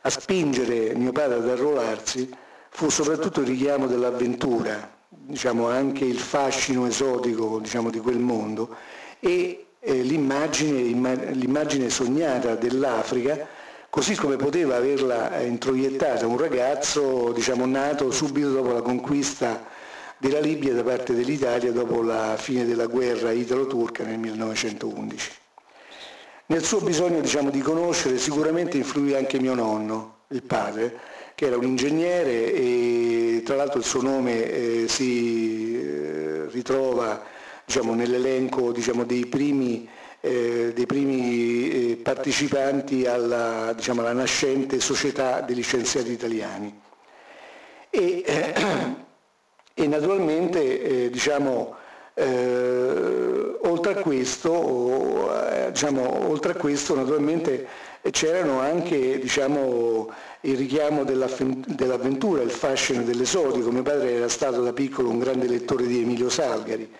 a 0.00 0.10
spingere 0.10 0.92
mio 0.96 1.12
padre 1.12 1.38
ad 1.38 1.48
arruolarsi 1.48 2.28
fu 2.70 2.88
soprattutto 2.88 3.42
il 3.42 3.46
richiamo 3.46 3.86
dell'avventura, 3.86 4.92
diciamo, 5.08 5.68
anche 5.68 6.04
il 6.04 6.18
fascino 6.18 6.84
esotico 6.84 7.60
diciamo, 7.60 7.90
di 7.90 8.00
quel 8.00 8.18
mondo 8.18 8.74
e 9.20 9.67
eh, 9.80 10.02
l'immagine, 10.02 11.32
l'immagine 11.32 11.88
sognata 11.88 12.54
dell'Africa, 12.54 13.46
così 13.90 14.14
come 14.14 14.36
poteva 14.36 14.76
averla 14.76 15.40
introiettata 15.40 16.26
un 16.26 16.38
ragazzo 16.38 17.32
diciamo, 17.32 17.66
nato 17.66 18.10
subito 18.10 18.50
dopo 18.50 18.72
la 18.72 18.82
conquista 18.82 19.64
della 20.18 20.40
Libia 20.40 20.74
da 20.74 20.82
parte 20.82 21.14
dell'Italia 21.14 21.72
dopo 21.72 22.02
la 22.02 22.36
fine 22.36 22.64
della 22.64 22.86
guerra 22.86 23.30
italo-turca 23.30 24.04
nel 24.04 24.18
1911. 24.18 25.30
Nel 26.46 26.64
suo 26.64 26.80
bisogno 26.80 27.20
diciamo, 27.20 27.50
di 27.50 27.60
conoscere 27.60 28.18
sicuramente 28.18 28.76
influì 28.76 29.14
anche 29.14 29.38
mio 29.38 29.54
nonno, 29.54 30.16
il 30.28 30.42
padre, 30.42 30.98
che 31.34 31.46
era 31.46 31.56
un 31.56 31.64
ingegnere 31.64 32.52
e 32.52 33.42
tra 33.44 33.54
l'altro 33.54 33.78
il 33.78 33.84
suo 33.84 34.02
nome 34.02 34.50
eh, 34.50 34.88
si 34.88 35.80
eh, 35.80 36.46
ritrova 36.50 37.22
diciamo, 37.68 37.92
nell'elenco 37.92 38.72
diciamo, 38.72 39.04
dei 39.04 39.26
primi, 39.26 39.86
eh, 40.22 40.72
dei 40.74 40.86
primi 40.86 41.90
eh, 41.90 41.96
partecipanti 41.96 43.04
alla, 43.04 43.74
diciamo, 43.74 44.00
alla, 44.00 44.14
nascente 44.14 44.80
società 44.80 45.42
degli 45.42 45.62
scienziati 45.62 46.10
italiani. 46.10 46.80
E, 47.90 48.22
eh, 48.24 48.54
e 49.74 49.86
naturalmente 49.86 50.80
eh, 50.80 51.10
diciamo, 51.10 51.76
eh, 52.14 53.58
oltre, 53.64 53.92
a 53.92 53.96
questo, 53.96 55.30
diciamo, 55.68 56.26
oltre 56.30 56.52
a 56.52 56.54
questo 56.54 56.94
naturalmente 56.94 57.66
c'erano 58.10 58.60
anche 58.60 59.18
diciamo, 59.18 60.10
il 60.40 60.56
richiamo 60.56 61.04
dell'avventura, 61.04 62.40
il 62.40 62.50
fascino 62.50 63.02
dell'esotico. 63.02 63.70
Mio 63.70 63.82
padre 63.82 64.12
era 64.12 64.28
stato 64.28 64.62
da 64.62 64.72
piccolo 64.72 65.10
un 65.10 65.18
grande 65.18 65.46
lettore 65.46 65.86
di 65.86 66.00
Emilio 66.00 66.30
Salgari 66.30 66.90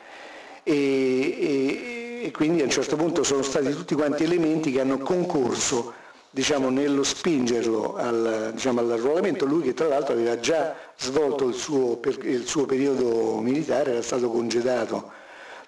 e, 0.69 2.21
e, 2.25 2.31
quindi 2.31 2.61
a 2.61 2.65
un 2.65 2.71
certo 2.71 2.97
punto 2.97 3.23
sono 3.23 3.41
stati 3.41 3.71
tutti 3.71 3.95
quanti 3.95 4.25
elementi 4.25 4.71
che 4.71 4.81
hanno 4.81 4.99
concorso 4.99 5.95
diciamo, 6.31 6.69
nello 6.69 7.03
spingerlo 7.05 7.97
al, 7.97 8.51
diciamo, 8.53 8.81
all'arruolamento, 8.81 9.47
lui 9.47 9.63
che 9.63 9.73
tra 9.73 9.89
l'altro 9.89 10.13
aveva 10.13 10.39
già 10.39 10.77
svolto 10.99 11.49
il 11.49 11.55
suo, 11.55 11.99
il 12.23 12.47
suo, 12.47 12.67
periodo 12.67 13.41
militare, 13.41 13.93
era 13.93 14.03
stato 14.03 14.29
congedato 14.31 15.11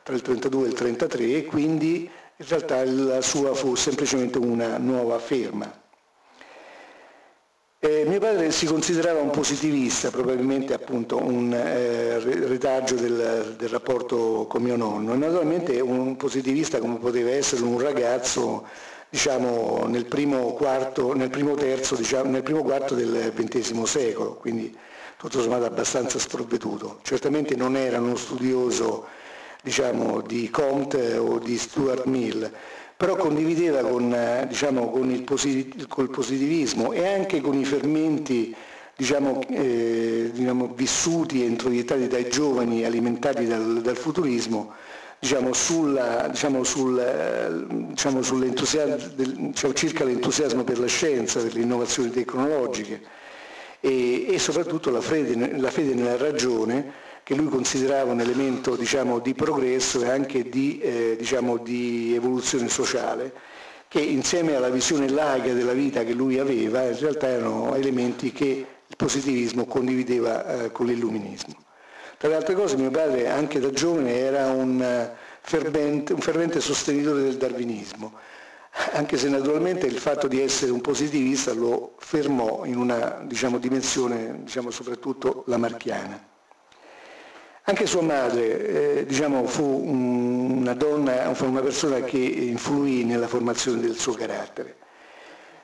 tra 0.02 0.14
il 0.14 0.20
32 0.20 0.64
e 0.64 0.68
il 0.68 0.74
33 0.74 1.36
e 1.36 1.44
quindi 1.46 2.10
in 2.36 2.46
realtà 2.46 2.84
la 2.84 3.22
sua 3.22 3.54
fu 3.54 3.74
semplicemente 3.74 4.36
una 4.36 4.76
nuova 4.76 5.18
ferma. 5.18 5.72
Eh, 7.82 8.04
mio 8.04 8.20
padre 8.20 8.50
si 8.50 8.66
considerava 8.66 9.22
un 9.22 9.30
positivista, 9.30 10.10
probabilmente 10.10 10.74
appunto 10.74 11.16
un 11.16 11.50
eh, 11.50 12.18
retaggio 12.18 12.94
del, 12.96 13.54
del, 13.56 13.68
rapporto 13.70 14.44
con 14.46 14.60
mio 14.62 14.76
nonno, 14.76 15.14
naturalmente 15.14 15.80
un 15.80 16.14
positivista 16.18 16.78
come 16.78 16.98
poteva 16.98 17.30
essere 17.30 17.62
un 17.62 17.80
ragazzo 17.80 18.66
diciamo, 19.08 19.86
nel, 19.86 20.04
primo 20.04 20.52
quarto, 20.52 21.14
nel, 21.14 21.30
primo 21.30 21.54
terzo, 21.54 21.94
diciamo, 21.94 22.30
nel 22.30 22.42
primo 22.42 22.62
quarto 22.62 22.94
del 22.94 23.32
XX 23.34 23.82
secolo, 23.84 24.34
quindi 24.34 24.76
tutto 25.16 25.40
sommato 25.40 25.64
abbastanza 25.64 26.18
sprovveduto. 26.18 26.98
Certamente 27.00 27.56
non 27.56 27.76
era 27.76 27.98
uno 27.98 28.16
studioso 28.16 29.06
diciamo, 29.62 30.20
di 30.20 30.50
Comte 30.50 31.16
o 31.16 31.38
di 31.38 31.56
Stuart 31.56 32.04
Mill, 32.04 32.52
però 33.00 33.16
condivideva 33.16 33.80
con, 33.80 34.12
eh, 34.12 34.44
diciamo, 34.46 34.90
con 34.90 35.10
il, 35.10 35.22
posit- 35.22 35.86
col 35.88 36.10
positivismo 36.10 36.92
e 36.92 37.06
anche 37.06 37.40
con 37.40 37.58
i 37.58 37.64
fermenti 37.64 38.54
diciamo, 38.94 39.40
eh, 39.48 40.28
diciamo, 40.30 40.74
vissuti 40.74 41.42
e 41.42 41.46
introiettati 41.46 42.08
dai 42.08 42.28
giovani 42.28 42.84
alimentati 42.84 43.46
dal, 43.46 43.80
dal 43.80 43.96
futurismo 43.96 44.74
diciamo, 45.18 45.54
sulla, 45.54 46.28
diciamo, 46.28 46.62
sul, 46.62 46.98
eh, 46.98 47.88
diciamo, 47.88 48.20
del, 48.20 49.54
circa 49.72 50.04
l'entusiasmo 50.04 50.62
per 50.62 50.78
la 50.78 50.86
scienza, 50.86 51.40
per 51.40 51.54
le 51.54 51.62
innovazioni 51.62 52.10
tecnologiche 52.10 53.00
e, 53.80 54.26
e 54.28 54.38
soprattutto 54.38 54.90
la 54.90 55.00
fede, 55.00 55.56
la 55.58 55.70
fede 55.70 55.94
nella 55.94 56.18
ragione 56.18 56.92
che 57.22 57.34
lui 57.34 57.48
considerava 57.48 58.12
un 58.12 58.20
elemento 58.20 58.76
diciamo, 58.76 59.18
di 59.18 59.34
progresso 59.34 60.02
e 60.02 60.10
anche 60.10 60.48
di, 60.48 60.80
eh, 60.80 61.16
diciamo, 61.18 61.58
di, 61.58 62.14
evoluzione 62.14 62.68
sociale, 62.68 63.32
che 63.88 64.00
insieme 64.00 64.54
alla 64.54 64.68
visione 64.68 65.08
laica 65.08 65.52
della 65.52 65.72
vita 65.72 66.04
che 66.04 66.12
lui 66.12 66.38
aveva, 66.38 66.82
in 66.84 66.98
realtà 66.98 67.28
erano 67.28 67.74
elementi 67.74 68.32
che 68.32 68.66
il 68.86 68.96
positivismo 68.96 69.66
condivideva 69.66 70.64
eh, 70.64 70.72
con 70.72 70.86
l'illuminismo. 70.86 71.54
Tra 72.16 72.28
le 72.28 72.34
altre 72.36 72.54
cose 72.54 72.76
mio 72.76 72.90
padre 72.90 73.28
anche 73.28 73.60
da 73.60 73.70
giovane 73.70 74.14
era 74.14 74.48
un 74.48 74.82
eh, 74.82 75.10
fervente, 75.40 76.12
un 76.12 76.20
fervente 76.20 76.60
sostenitore 76.60 77.22
del 77.22 77.36
darwinismo, 77.36 78.12
anche 78.92 79.16
se 79.16 79.28
naturalmente 79.28 79.86
il 79.86 79.98
fatto 79.98 80.28
di 80.28 80.40
essere 80.40 80.70
un 80.70 80.80
positivista 80.80 81.52
lo 81.52 81.94
fermò 81.98 82.64
in 82.64 82.76
una 82.76 83.22
diciamo, 83.24 83.58
dimensione 83.58 84.40
diciamo, 84.42 84.70
soprattutto 84.70 85.44
lamarchiana. 85.46 86.28
Anche 87.64 87.86
sua 87.86 88.02
madre 88.02 88.98
eh, 88.98 89.06
diciamo, 89.06 89.44
fu 89.46 89.64
una 89.64 90.74
donna, 90.74 91.32
fu 91.34 91.46
una 91.46 91.60
persona 91.60 92.00
che 92.00 92.18
influì 92.18 93.04
nella 93.04 93.28
formazione 93.28 93.80
del 93.80 93.96
suo 93.96 94.14
carattere. 94.14 94.76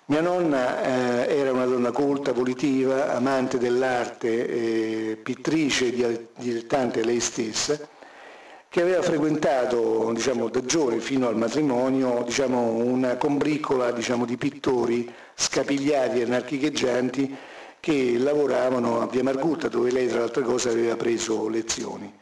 Mia 0.09 0.21
nonna 0.21 1.26
eh, 1.26 1.37
era 1.37 1.50
una 1.50 1.65
donna 1.65 1.91
colta, 1.91 2.33
volitiva, 2.33 3.15
amante 3.15 3.59
dell'arte, 3.59 4.47
eh, 4.47 5.17
pittrice, 5.17 5.93
dilettante 6.37 7.03
lei 7.03 7.19
stessa, 7.19 7.76
che 8.69 8.83
aveva 8.83 9.03
frequentato 9.03 10.12
diciamo, 10.12 10.49
da 10.49 10.65
giovane 10.65 11.00
fino 11.00 11.26
al 11.26 11.37
matrimonio 11.37 12.23
diciamo, 12.25 12.75
una 12.75 13.17
combriccola 13.17 13.91
diciamo, 13.91 14.25
di 14.26 14.37
pittori 14.37 15.12
scapigliati 15.35 16.21
e 16.21 16.25
anarchicheggianti 16.25 17.37
che 17.87 18.19
lavoravano 18.19 19.00
a 19.00 19.07
Via 19.07 19.23
Margutta 19.23 19.69
dove 19.69 19.93
lei 19.93 20.09
tra 20.09 20.16
le 20.16 20.25
altre 20.25 20.43
cose 20.43 20.71
aveva 20.71 20.97
preso 20.97 21.47
lezioni. 21.47 22.12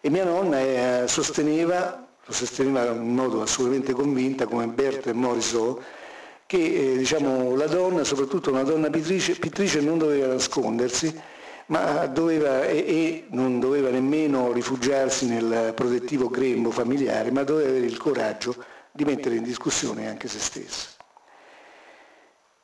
E 0.00 0.10
mia 0.10 0.22
nonna 0.22 0.60
eh, 0.60 1.08
sosteneva, 1.08 2.06
lo 2.24 2.32
sosteneva 2.32 2.84
in 2.92 3.12
modo 3.12 3.42
assolutamente 3.42 3.94
convinta 3.94 4.46
come 4.46 4.68
Berthe 4.68 5.12
Morisot, 5.12 5.82
che 6.46 6.92
eh, 6.92 6.96
diciamo, 6.96 7.56
la 7.56 7.66
donna, 7.66 8.04
soprattutto 8.04 8.50
una 8.50 8.62
donna 8.62 8.90
pittrice, 8.90 9.34
pittrice 9.34 9.80
non 9.80 9.98
doveva 9.98 10.28
nascondersi, 10.28 11.20
ma 11.66 12.06
doveva, 12.06 12.64
e, 12.66 12.76
e, 12.76 13.24
non 13.30 13.58
doveva 13.58 13.90
nemmeno 13.90 14.52
rifugiarsi 14.52 15.26
nel 15.26 15.72
protettivo 15.74 16.28
grembo 16.28 16.70
familiare, 16.70 17.32
ma 17.32 17.42
doveva 17.42 17.70
avere 17.70 17.86
il 17.86 17.98
coraggio 17.98 18.54
di 18.92 19.04
mettere 19.04 19.34
in 19.34 19.42
discussione 19.42 20.08
anche 20.08 20.28
se 20.28 20.38
stessa. 20.38 20.90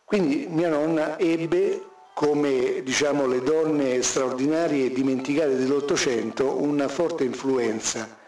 Quindi 0.04 0.46
mia 0.48 0.68
nonna 0.68 1.18
ebbe 1.18 1.96
come 2.18 2.82
diciamo, 2.82 3.28
le 3.28 3.44
donne 3.44 4.02
straordinarie 4.02 4.86
e 4.86 4.92
dimenticate 4.92 5.54
dell'Ottocento 5.54 6.60
una 6.60 6.88
forte 6.88 7.22
influenza 7.22 8.18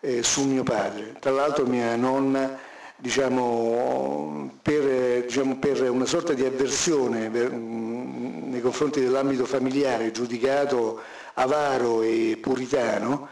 eh, 0.00 0.24
su 0.24 0.42
mio 0.48 0.64
padre. 0.64 1.14
Tra 1.20 1.30
l'altro 1.30 1.64
mia 1.64 1.94
nonna 1.94 2.58
diciamo, 2.96 4.58
per, 4.60 5.22
diciamo, 5.26 5.58
per, 5.58 5.88
una 5.88 6.06
sorta 6.06 6.32
di 6.32 6.44
avversione 6.44 7.30
per, 7.30 7.52
nei 7.52 8.60
confronti 8.60 9.00
dell'ambito 9.00 9.44
familiare 9.44 10.10
giudicato 10.10 11.00
avaro 11.34 12.02
e 12.02 12.38
puritano, 12.40 13.28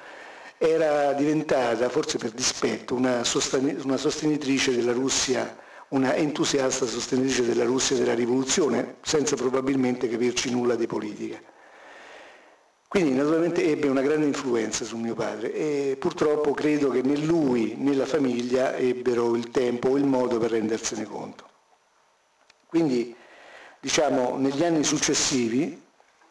era 0.59 1.13
diventata, 1.15 1.89
forse 1.89 2.19
per 2.19 2.31
dispetto, 2.31 2.95
una, 2.95 3.25
sostenitrice 3.25 4.77
della 4.77 4.93
Russia 4.93 5.63
una 5.95 6.15
entusiasta 6.17 6.87
sostenitrice 6.87 7.45
della 7.45 7.65
Russia 7.65 7.95
e 7.95 8.01
della 8.01 8.15
rivoluzione, 8.15 8.97
senza 9.03 9.37
probabilmente 9.37 10.09
capirci 10.09 10.51
nulla 10.51 10.75
di 10.75 10.87
politica. 10.87 11.41
Quindi 12.89 13.13
naturalmente 13.13 13.65
ebbe 13.65 13.89
una 13.89 14.03
grande 14.03 14.27
influenza 14.27 14.85
su 14.85 14.97
mio 14.97 15.15
padre 15.15 15.53
e 15.53 15.97
purtroppo 15.99 16.53
credo 16.53 16.91
che 16.91 17.03
né 17.03 17.17
lui 17.17 17.75
né 17.77 17.95
la 17.95 18.07
famiglia 18.07 18.77
ebbero 18.77 19.35
il 19.35 19.51
tempo 19.51 19.91
o 19.91 19.97
il 19.97 20.05
modo 20.05 20.39
per 20.39 20.51
rendersene 20.51 21.05
conto. 21.05 21.49
Quindi 22.67 23.15
diciamo 23.81 24.37
negli 24.37 24.65
anni 24.65 24.85
successivi, 24.85 25.81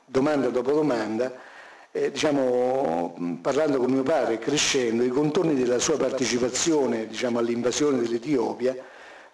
domanda 0.06 0.50
dopo 0.50 0.72
domanda, 0.72 1.34
eh, 1.92 2.12
diciamo, 2.12 3.40
parlando 3.42 3.78
con 3.78 3.92
mio 3.92 4.04
padre, 4.04 4.40
crescendo, 4.40 5.04
i 5.04 5.10
contorni 5.10 5.56
della 5.56 5.80
sua 5.80 5.98
partecipazione 5.98 7.08
diciamo, 7.08 7.40
all'invasione 7.40 8.00
dell'Etiopia 8.00 8.92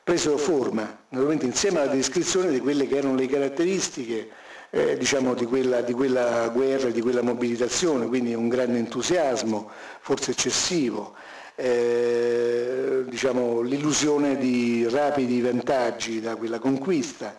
presero 0.09 0.37
forma, 0.37 1.01
naturalmente 1.09 1.45
insieme 1.45 1.81
alla 1.81 1.91
descrizione 1.91 2.49
di 2.49 2.59
quelle 2.59 2.87
che 2.87 2.97
erano 2.97 3.13
le 3.13 3.27
caratteristiche 3.27 4.29
eh, 4.71 4.97
diciamo, 4.97 5.35
di, 5.35 5.45
quella, 5.45 5.81
di, 5.81 5.93
quella, 5.93 6.47
guerra, 6.47 6.89
di 6.89 6.99
quella 6.99 7.21
mobilitazione, 7.21 8.07
quindi 8.07 8.33
un 8.33 8.47
grande 8.47 8.79
entusiasmo, 8.79 9.69
forse 9.99 10.31
eccessivo, 10.31 11.13
eh, 11.53 13.03
diciamo, 13.07 13.61
l'illusione 13.61 14.37
di 14.37 14.87
rapidi 14.89 15.41
vantaggi 15.41 16.19
da 16.19 16.35
quella 16.35 16.57
conquista. 16.57 17.35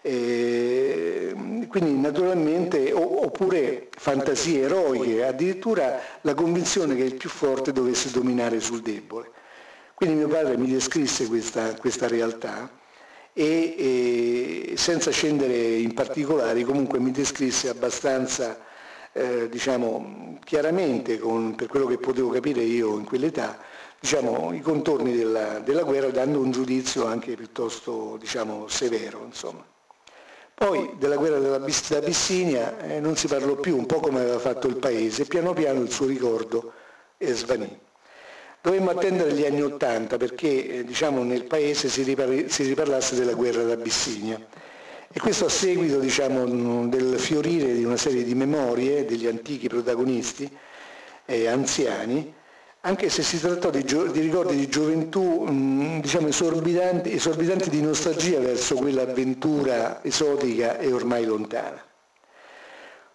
Eh, 0.00 1.34
quindi 1.66 1.98
naturalmente, 1.98 2.92
oppure 2.92 3.88
fantasie 3.90 4.60
eroiche, 4.60 5.24
addirittura 5.24 5.98
la 6.20 6.34
convinzione 6.34 6.94
che 6.94 7.02
il 7.02 7.16
più 7.16 7.28
forte 7.28 7.72
dovesse 7.72 8.12
dominare 8.12 8.60
sul 8.60 8.82
debole. 8.82 9.33
Quindi 10.04 10.22
mio 10.22 10.34
padre 10.36 10.58
mi 10.58 10.70
descrisse 10.70 11.26
questa, 11.28 11.74
questa 11.76 12.06
realtà 12.06 12.68
e, 13.32 13.74
e, 13.78 14.76
senza 14.76 15.10
scendere 15.10 15.56
in 15.76 15.94
particolari 15.94 16.62
comunque 16.62 16.98
mi 16.98 17.10
descrisse 17.10 17.70
abbastanza 17.70 18.54
eh, 19.12 19.48
diciamo, 19.48 20.40
chiaramente, 20.44 21.18
con, 21.18 21.54
per 21.54 21.68
quello 21.68 21.86
che 21.86 21.96
potevo 21.96 22.28
capire 22.28 22.60
io 22.60 22.98
in 22.98 23.04
quell'età, 23.04 23.56
diciamo, 23.98 24.52
i 24.52 24.60
contorni 24.60 25.16
della, 25.16 25.60
della, 25.60 25.84
guerra 25.84 26.10
dando 26.10 26.38
un 26.38 26.50
giudizio 26.50 27.06
anche 27.06 27.34
piuttosto 27.34 28.18
diciamo, 28.20 28.68
severo. 28.68 29.22
Insomma. 29.24 29.64
Poi 30.52 30.96
della 30.98 31.16
guerra 31.16 31.38
dell'Abissinia 31.38 32.78
eh, 32.80 33.00
non 33.00 33.16
si 33.16 33.26
parlò 33.26 33.54
più, 33.54 33.74
un 33.74 33.86
po' 33.86 34.00
come 34.00 34.20
aveva 34.20 34.38
fatto 34.38 34.66
il 34.66 34.76
paese, 34.76 35.24
piano 35.24 35.54
piano 35.54 35.80
il 35.80 35.90
suo 35.90 36.04
ricordo 36.04 36.72
svanì. 37.32 37.80
Dovemmo 38.64 38.88
attendere 38.88 39.34
gli 39.34 39.44
anni 39.44 39.60
Ottanta 39.60 40.16
perché 40.16 40.78
eh, 40.78 40.84
diciamo, 40.84 41.22
nel 41.22 41.44
paese 41.44 41.90
si, 41.90 42.02
riparli, 42.02 42.48
si 42.48 42.62
riparlasse 42.62 43.14
della 43.14 43.34
guerra 43.34 43.62
d'Abissinia 43.62 44.40
e 45.12 45.20
questo 45.20 45.44
a 45.44 45.48
seguito 45.50 45.98
diciamo, 45.98 46.88
del 46.88 47.18
fiorire 47.18 47.74
di 47.74 47.84
una 47.84 47.98
serie 47.98 48.24
di 48.24 48.34
memorie 48.34 49.04
degli 49.04 49.26
antichi 49.26 49.68
protagonisti 49.68 50.50
eh, 51.26 51.46
anziani, 51.46 52.32
anche 52.80 53.10
se 53.10 53.22
si 53.22 53.38
trattò 53.38 53.68
di, 53.68 53.84
di 53.84 54.20
ricordi 54.20 54.56
di 54.56 54.66
gioventù 54.70 55.42
mh, 55.42 56.00
diciamo, 56.00 56.28
esorbitanti, 56.28 57.12
esorbitanti 57.12 57.68
di 57.68 57.82
nostalgia 57.82 58.40
verso 58.40 58.76
quell'avventura 58.76 60.02
esotica 60.02 60.78
e 60.78 60.90
ormai 60.90 61.26
lontana. 61.26 61.84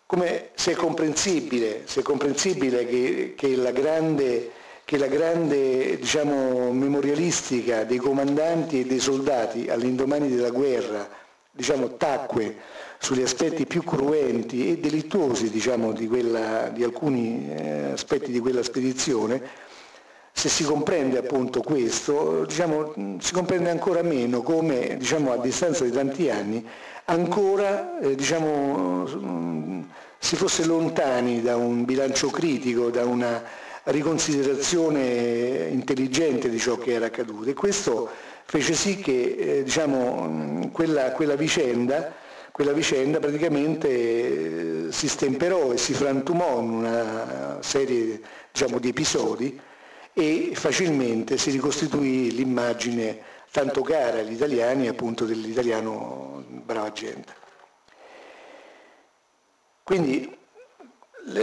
Come 0.05 0.49
se 0.53 0.73
è 0.73 0.75
comprensibile, 0.75 1.81
se 1.85 2.01
è 2.01 2.03
comprensibile 2.03 2.85
che, 2.85 3.33
che 3.35 3.55
la 3.55 3.71
grande 3.71 4.57
che 4.89 4.97
la 4.97 5.05
grande 5.05 5.97
diciamo, 5.97 6.71
memorialistica 6.71 7.83
dei 7.83 7.99
comandanti 7.99 8.79
e 8.79 8.85
dei 8.87 8.97
soldati 8.97 9.69
all'indomani 9.69 10.27
della 10.29 10.49
guerra 10.49 11.07
diciamo, 11.51 11.95
tacque 11.95 12.55
sugli 12.97 13.21
aspetti 13.21 13.67
più 13.67 13.83
cruenti 13.83 14.67
e 14.67 14.79
delittuosi 14.79 15.51
diciamo, 15.51 15.91
di, 15.91 16.07
quella, 16.07 16.69
di, 16.69 16.83
alcuni 16.83 17.47
eh, 17.51 17.91
aspetti 17.91 18.31
di 18.31 18.39
quella 18.39 18.63
spedizione, 18.63 19.39
se 20.31 20.49
si 20.49 20.63
comprende 20.63 21.19
appunto 21.19 21.61
questo, 21.61 22.45
diciamo, 22.45 23.17
si 23.19 23.31
comprende 23.31 23.69
ancora 23.69 24.01
meno 24.01 24.41
come 24.41 24.97
diciamo, 24.97 25.31
a 25.31 25.37
distanza 25.37 25.83
di 25.83 25.91
tanti 25.91 26.31
anni 26.31 26.67
ancora 27.05 27.99
eh, 27.99 28.15
diciamo, 28.15 29.85
si 30.17 30.35
fosse 30.35 30.65
lontani 30.65 31.43
da 31.43 31.57
un 31.57 31.85
bilancio 31.85 32.31
critico, 32.31 32.89
da 32.89 33.05
una 33.05 33.67
riconsiderazione 33.91 35.69
intelligente 35.71 36.49
di 36.49 36.59
ciò 36.59 36.77
che 36.77 36.93
era 36.93 37.07
accaduto. 37.07 37.49
E 37.49 37.53
questo 37.53 38.09
fece 38.45 38.73
sì 38.73 38.97
che 38.97 39.35
eh, 39.37 39.63
diciamo, 39.63 40.69
quella, 40.71 41.11
quella, 41.11 41.35
vicenda, 41.35 42.13
quella, 42.51 42.73
vicenda, 42.73 43.19
praticamente 43.19 44.87
eh, 44.87 44.91
si 44.91 45.07
stemperò 45.07 45.71
e 45.71 45.77
si 45.77 45.93
frantumò 45.93 46.59
in 46.61 46.69
una 46.69 47.57
serie 47.61 48.21
diciamo, 48.51 48.79
di 48.79 48.89
episodi 48.89 49.59
e 50.13 50.51
facilmente 50.53 51.37
si 51.37 51.51
ricostituì 51.51 52.31
l'immagine 52.31 53.37
tanto 53.51 53.81
cara 53.81 54.19
agli 54.19 54.33
italiani 54.33 54.87
appunto 54.87 55.25
dell'italiano 55.25 56.43
brava 56.47 56.91
gente. 56.91 57.33
Quindi 59.83 60.37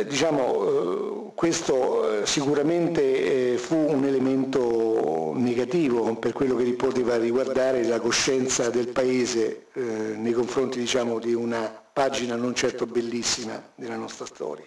diciamo, 0.07 1.29
eh, 1.29 1.33
questo 1.35 2.22
eh, 2.22 2.27
sicuramente 2.27 3.53
eh, 3.53 3.59
fu 3.59 3.77
un 3.77 4.05
elemento 4.05 5.33
negativo 5.35 6.14
per 6.16 6.33
quello 6.33 6.57
che 6.57 6.64
poteva 6.72 7.16
riguardare 7.16 7.85
la 7.85 8.01
coscienza 8.01 8.70
del 8.70 8.88
Paese 8.88 9.66
nei 9.77 10.33
confronti 10.33 10.79
diciamo, 10.79 11.18
di 11.18 11.35
una 11.35 11.70
pagina 11.92 12.35
non 12.35 12.55
certo 12.55 12.87
bellissima 12.87 13.62
della 13.75 13.96
nostra 13.96 14.25
storia. 14.25 14.64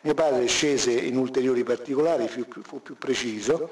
Mio 0.00 0.14
padre 0.14 0.46
scese 0.46 0.92
in 0.92 1.16
ulteriori 1.16 1.62
particolari, 1.62 2.28
fu, 2.28 2.80
più 2.80 2.96
preciso, 2.96 3.70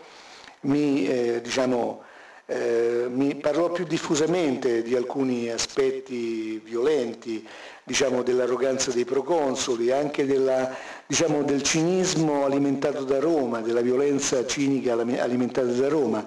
mi, 0.63 1.41
diciamo, 1.41 2.03
eh, 2.51 3.07
mi, 3.09 3.37
parlò 3.37 3.71
più 3.71 3.85
diffusamente 3.85 4.83
di 4.83 4.97
alcuni 4.97 5.49
aspetti 5.51 6.59
violenti, 6.59 7.47
diciamo, 7.85 8.25
dell'arroganza 8.25 8.91
dei 8.91 9.05
proconsoli, 9.05 9.93
anche 9.93 10.27
della, 10.27 10.75
diciamo, 11.07 11.45
del 11.45 11.63
cinismo 11.63 12.45
alimentato 12.45 13.05
da 13.05 13.21
Roma, 13.21 13.61
della 13.61 13.83
violenza 13.83 14.45
cinica 14.47 14.95
alimentata 14.95 15.71
da 15.71 15.89
Roma. 15.89 16.27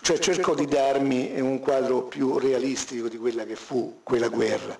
Cioè 0.00 0.18
cercò 0.18 0.54
di 0.54 0.66
darmi 0.66 1.40
un 1.40 1.60
quadro 1.60 2.02
più 2.02 2.38
realistico 2.38 3.08
di 3.08 3.18
quella 3.18 3.44
che 3.44 3.54
fu 3.54 4.00
quella 4.02 4.28
guerra. 4.28 4.76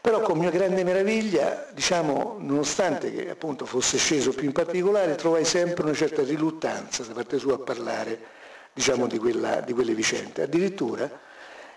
Però 0.00 0.20
con 0.20 0.38
mia 0.38 0.50
grande 0.50 0.82
meraviglia, 0.82 1.68
diciamo, 1.72 2.38
nonostante 2.40 3.12
che 3.12 3.30
appunto 3.30 3.66
fosse 3.66 3.98
sceso 3.98 4.32
più 4.32 4.46
in 4.46 4.52
particolare, 4.52 5.14
trovai 5.14 5.44
sempre 5.44 5.84
una 5.84 5.94
certa 5.94 6.22
riluttanza 6.24 7.04
da 7.04 7.12
parte 7.12 7.38
sua 7.38 7.54
a 7.54 7.58
parlare 7.58 8.33
diciamo, 8.74 9.06
di, 9.06 9.18
quella, 9.18 9.60
di 9.60 9.72
quelle 9.72 9.94
vicende. 9.94 10.42
Addirittura 10.42 11.10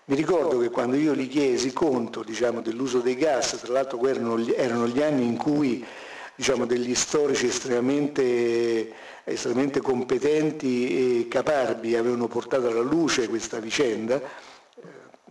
mi 0.05 0.15
ricordo 0.15 0.57
che 0.59 0.69
quando 0.69 0.95
io 0.95 1.13
gli 1.13 1.27
chiesi 1.29 1.71
conto 1.73 2.23
diciamo, 2.23 2.61
dell'uso 2.61 2.99
dei 2.99 3.15
gas, 3.15 3.59
tra 3.61 3.73
l'altro 3.73 4.05
erano, 4.07 4.37
erano 4.53 4.87
gli 4.87 5.01
anni 5.01 5.25
in 5.25 5.37
cui 5.37 5.85
diciamo, 6.33 6.65
degli 6.65 6.95
storici 6.95 7.47
estremamente, 7.47 8.93
estremamente, 9.25 9.81
competenti 9.81 11.19
e 11.19 11.27
caparbi 11.27 11.95
avevano 11.95 12.27
portato 12.27 12.67
alla 12.67 12.79
luce 12.79 13.27
questa 13.27 13.59
vicenda, 13.59 14.15
eh, 14.15 14.81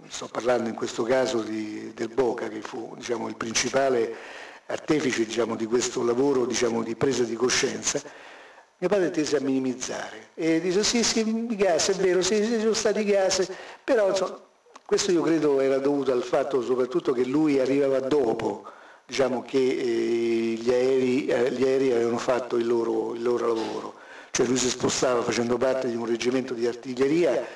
sto 0.08 0.28
parlando 0.28 0.68
in 0.68 0.74
questo 0.74 1.04
caso 1.04 1.42
di, 1.42 1.92
del 1.94 2.08
Boca 2.08 2.48
che 2.48 2.60
fu 2.60 2.94
diciamo, 2.96 3.28
il 3.28 3.36
principale 3.36 4.14
artefice 4.66 5.24
diciamo, 5.24 5.56
di 5.56 5.64
questo 5.64 6.04
lavoro 6.04 6.44
diciamo, 6.44 6.82
di 6.82 6.96
presa 6.96 7.22
di 7.22 7.34
coscienza, 7.34 8.02
mio 8.78 8.88
padre 8.88 9.10
tese 9.10 9.36
a 9.36 9.40
minimizzare 9.40 10.28
e 10.34 10.60
dice 10.60 10.84
sì 10.84 11.02
sì 11.02 11.20
i 11.20 11.56
gas 11.56 11.90
è 11.90 11.94
vero, 11.94 12.20
sì, 12.20 12.44
sì 12.44 12.60
sono 12.60 12.74
stati 12.74 13.04
gas, 13.04 13.50
però 13.82 14.10
insomma, 14.10 14.38
questo 14.84 15.12
io 15.12 15.22
credo 15.22 15.60
era 15.60 15.78
dovuto 15.78 16.12
al 16.12 16.22
fatto 16.22 16.62
soprattutto 16.62 17.12
che 17.12 17.24
lui 17.24 17.58
arrivava 17.58 18.00
dopo, 18.00 18.64
diciamo 19.06 19.42
che 19.42 19.56
eh, 19.56 20.58
gli, 20.58 20.70
aerei, 20.70 21.26
eh, 21.26 21.50
gli, 21.52 21.64
aerei, 21.64 21.92
avevano 21.92 22.18
fatto 22.18 22.56
il 22.56 22.66
loro, 22.66 23.14
il 23.14 23.22
loro, 23.22 23.46
lavoro, 23.46 23.94
cioè 24.30 24.46
lui 24.46 24.58
si 24.58 24.68
spostava 24.68 25.22
facendo 25.22 25.56
parte 25.56 25.88
di 25.88 25.96
un 25.96 26.04
reggimento 26.04 26.52
di 26.52 26.66
artiglieria, 26.66 27.46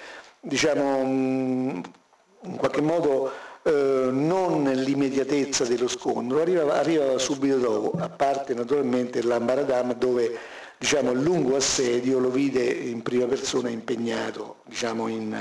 diciamo 0.41 1.05
mm, 1.05 1.81
in 2.45 2.57
qualche 2.57 2.81
modo 2.81 3.31
eh, 3.63 4.09
non 4.11 4.63
nell'immediatezza 4.63 5.65
dello 5.67 5.87
scontro, 5.87 6.41
arrivava, 6.41 6.77
arrivava, 6.77 7.19
subito 7.19 7.59
dopo, 7.59 7.99
a 7.99 8.09
parte 8.09 8.55
naturalmente 8.55 9.23
l'Ambaradam 9.23 9.95
dove 9.95 10.59
diciamo, 10.81 11.13
lungo 11.13 11.57
assedio 11.57 12.19
lo 12.19 12.31
vide 12.31 12.65
in 12.65 13.03
prima 13.03 13.27
persona 13.27 13.69
impegnato 13.69 14.63
diciamo, 14.65 15.09
in 15.09 15.37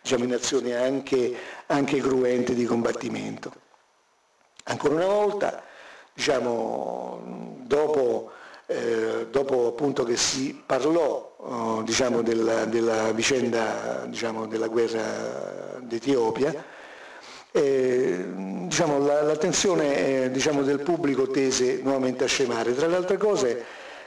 diciamo, 0.00 0.24
in 0.24 0.34
azioni 0.34 0.72
anche, 0.72 1.34
anche 1.66 1.98
cruente 1.98 2.54
di 2.54 2.64
combattimento. 2.64 3.52
Ancora 4.64 4.94
una 4.94 5.06
volta, 5.06 5.64
diciamo, 6.12 7.56
dopo, 7.62 8.30
eh, 8.66 9.26
dopo 9.30 9.66
appunto 9.66 10.04
che 10.04 10.16
si 10.16 10.62
parlò 10.64 11.36
oh, 11.38 11.82
diciamo, 11.82 12.22
della, 12.22 12.66
della, 12.66 13.12
vicenda 13.12 14.04
diciamo, 14.06 14.46
della 14.46 14.68
guerra 14.68 15.78
d'Etiopia, 15.80 16.64
eh, 17.50 18.26
diciamo, 18.66 18.98
la, 18.98 19.22
l'attenzione 19.22 20.24
eh, 20.24 20.30
diciamo, 20.30 20.62
del 20.62 20.80
pubblico 20.80 21.28
tese 21.28 21.80
nuovamente 21.82 22.24
a 22.24 22.28
scemare. 22.28 22.74
Tra 22.74 22.86
le 22.86 22.96
altre 22.96 23.16
cose 23.16 23.64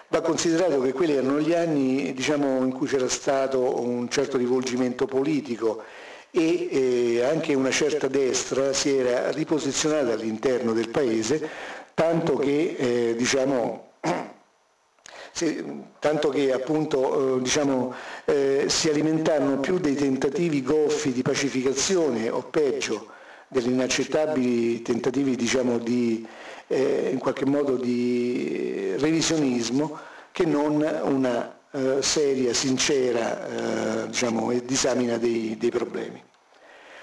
Va 0.10 0.22
considerato 0.22 0.80
che 0.80 0.94
quelli 0.94 1.14
erano 1.14 1.40
gli 1.42 1.54
anni 1.54 2.14
diciamo, 2.14 2.64
in 2.64 2.72
cui 2.72 2.88
c'era 2.88 3.10
stato 3.10 3.82
un 3.82 4.08
certo 4.10 4.38
rivolgimento 4.38 5.06
politico 5.06 5.84
e 6.32 6.68
eh, 6.72 7.24
anche 7.24 7.54
una 7.54 7.72
certa 7.72 8.08
destra 8.08 8.72
si 8.72 8.96
era 8.96 9.32
riposizionata 9.32 10.14
all'interno 10.14 10.72
del 10.72 10.90
paese, 10.90 11.50
tanto 11.94 12.38
che 12.38 12.76
eh, 12.78 13.16
diciamo, 13.18 13.92
se, 15.34 15.66
tanto 16.00 16.30
che 16.30 16.54
appunto 16.54 17.38
eh, 17.38 17.42
diciamo, 17.42 17.94
eh, 18.26 18.66
si 18.68 18.90
alimentarono 18.90 19.60
più 19.60 19.78
dei 19.78 19.96
tentativi 19.96 20.64
goffi 20.64 21.12
di 21.12 21.22
pacificazione 21.22 22.30
o 22.30 22.44
peggio 22.44 23.16
degli 23.48 23.70
inaccettabili 23.70 24.82
tentativi 24.82 25.36
diciamo, 25.36 25.78
di, 25.78 26.26
eh, 26.68 27.10
in 27.12 27.18
qualche 27.18 27.46
modo 27.46 27.76
di 27.78 28.94
revisionismo 28.98 29.98
che 30.32 30.46
non 30.46 30.76
una 31.04 31.58
eh, 31.72 32.02
seria, 32.02 32.54
sincera 32.54 34.04
eh, 34.04 34.08
diciamo, 34.08 34.52
disamina 34.64 35.18
dei, 35.18 35.58
dei, 35.58 35.70
problemi. 35.70 36.24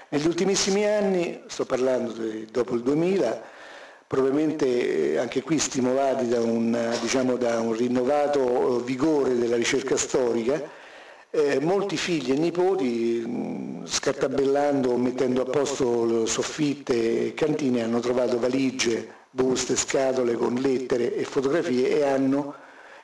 Negli 0.09 0.27
ultimissimi 0.27 0.85
anni, 0.85 1.41
sto 1.47 1.65
parlando 1.65 2.11
di, 2.11 2.45
dopo 2.51 2.75
il 2.75 2.81
2000, 2.81 3.41
probabilmente 4.07 5.13
eh, 5.13 5.17
anche 5.17 5.41
qui 5.41 5.57
stimolati 5.57 6.27
da 6.27 6.39
un, 6.41 6.95
diciamo, 7.01 7.35
da 7.35 7.59
un 7.59 7.73
rinnovato 7.73 8.79
vigore 8.79 9.35
della 9.35 9.55
ricerca 9.55 9.97
storica, 9.97 10.61
eh, 11.35 11.59
molti 11.59 11.97
figli 11.97 12.31
e 12.31 12.35
nipoti, 12.35 13.21
mh, 13.25 13.85
scartabellando, 13.85 14.95
mettendo 14.95 15.41
a 15.41 15.45
posto 15.45 16.25
soffitte 16.25 17.27
e 17.27 17.33
cantine, 17.33 17.83
hanno 17.83 17.99
trovato 17.99 18.39
valigie, 18.39 19.07
buste, 19.29 19.75
scatole 19.75 20.35
con 20.35 20.55
lettere 20.55 21.13
e 21.13 21.25
fotografie 21.25 21.97
e 21.97 22.03
hanno, 22.03 22.55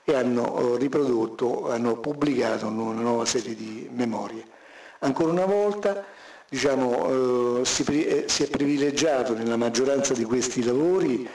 e 0.05 0.15
hanno 0.15 0.43
oh, 0.43 0.75
riprodotto, 0.77 1.69
hanno 1.69 1.97
pubblicato 1.97 2.67
una 2.67 3.01
nuova 3.01 3.25
serie 3.25 3.53
di 3.53 3.89
memorie. 3.91 4.43
Ancora 4.99 5.31
una 5.31 5.45
volta 5.45 6.05
diciamo, 6.47 7.59
eh, 7.59 7.65
si, 7.65 7.83
eh, 8.05 8.23
si, 8.27 8.43
è 8.43 8.47
privilegiato 8.47 9.33
nella 9.33 9.57
maggioranza 9.57 10.13
di 10.13 10.23
questi 10.23 10.63
lavori 10.63 11.27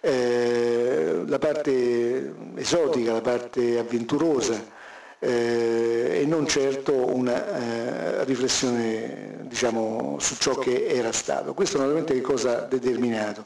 eh, 0.00 1.22
la 1.26 1.38
parte 1.38 2.34
esotica, 2.56 3.12
la 3.12 3.20
parte 3.20 3.78
avventurosa 3.78 4.80
eh, 5.24 6.01
non 6.32 6.48
certo 6.48 6.94
una 7.14 8.20
eh, 8.20 8.24
riflessione 8.24 9.40
diciamo, 9.42 10.16
su 10.18 10.36
ciò 10.38 10.54
che 10.54 10.86
era 10.86 11.12
stato. 11.12 11.52
Questo 11.52 11.76
naturalmente 11.76 12.14
che 12.14 12.22
cosa 12.22 12.62
ha 12.62 12.62
determinato? 12.62 13.44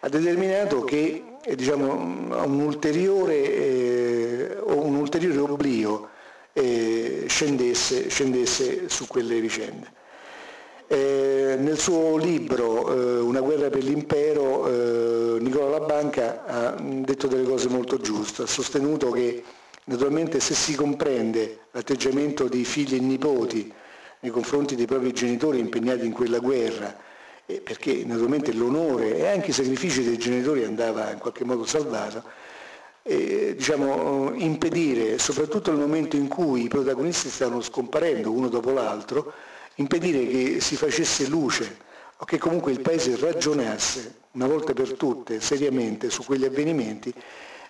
Ha 0.00 0.08
determinato 0.08 0.82
che 0.82 1.22
diciamo, 1.54 1.92
un, 1.92 2.60
ulteriore, 2.60 3.38
un 4.64 4.96
ulteriore 4.96 5.38
oblio 5.38 6.08
scendesse, 6.52 8.08
scendesse 8.08 8.88
su 8.88 9.06
quelle 9.06 9.40
vicende. 9.40 9.94
Eh, 10.88 11.56
nel 11.58 11.80
suo 11.80 12.16
libro 12.16 12.94
eh, 12.94 13.18
Una 13.18 13.40
guerra 13.40 13.68
per 13.70 13.82
l'impero 13.82 14.68
eh, 14.68 15.40
Nicola 15.40 15.78
Labanca 15.78 16.44
ha 16.46 16.76
detto 16.80 17.26
delle 17.26 17.42
cose 17.42 17.68
molto 17.68 17.98
giuste, 17.98 18.42
ha 18.42 18.46
sostenuto 18.46 19.10
che 19.10 19.42
naturalmente 19.86 20.40
se 20.40 20.54
si 20.54 20.74
comprende 20.74 21.60
l'atteggiamento 21.72 22.48
dei 22.48 22.64
figli 22.64 22.94
e 22.96 23.00
nipoti 23.00 23.72
nei 24.20 24.30
confronti 24.30 24.74
dei 24.74 24.86
propri 24.86 25.12
genitori 25.12 25.58
impegnati 25.58 26.06
in 26.06 26.12
quella 26.12 26.38
guerra, 26.38 26.96
perché 27.44 28.02
naturalmente 28.04 28.52
l'onore 28.52 29.16
e 29.16 29.28
anche 29.28 29.50
i 29.50 29.54
sacrifici 29.54 30.02
dei 30.02 30.18
genitori 30.18 30.64
andava 30.64 31.12
in 31.12 31.18
qualche 31.18 31.44
modo 31.44 31.64
salvato, 31.64 32.24
e, 33.02 33.54
diciamo, 33.56 34.32
impedire, 34.34 35.18
soprattutto 35.18 35.70
nel 35.70 35.78
momento 35.78 36.16
in 36.16 36.26
cui 36.26 36.64
i 36.64 36.68
protagonisti 36.68 37.28
stavano 37.28 37.60
scomparendo 37.60 38.32
uno 38.32 38.48
dopo 38.48 38.72
l'altro, 38.72 39.32
impedire 39.76 40.26
che 40.26 40.60
si 40.60 40.74
facesse 40.74 41.28
luce 41.28 41.84
o 42.16 42.24
che 42.24 42.38
comunque 42.38 42.72
il 42.72 42.80
Paese 42.80 43.14
ragionasse 43.16 44.14
una 44.32 44.48
volta 44.48 44.72
per 44.72 44.94
tutte 44.94 45.40
seriamente 45.40 46.10
su 46.10 46.24
quegli 46.24 46.44
avvenimenti 46.44 47.14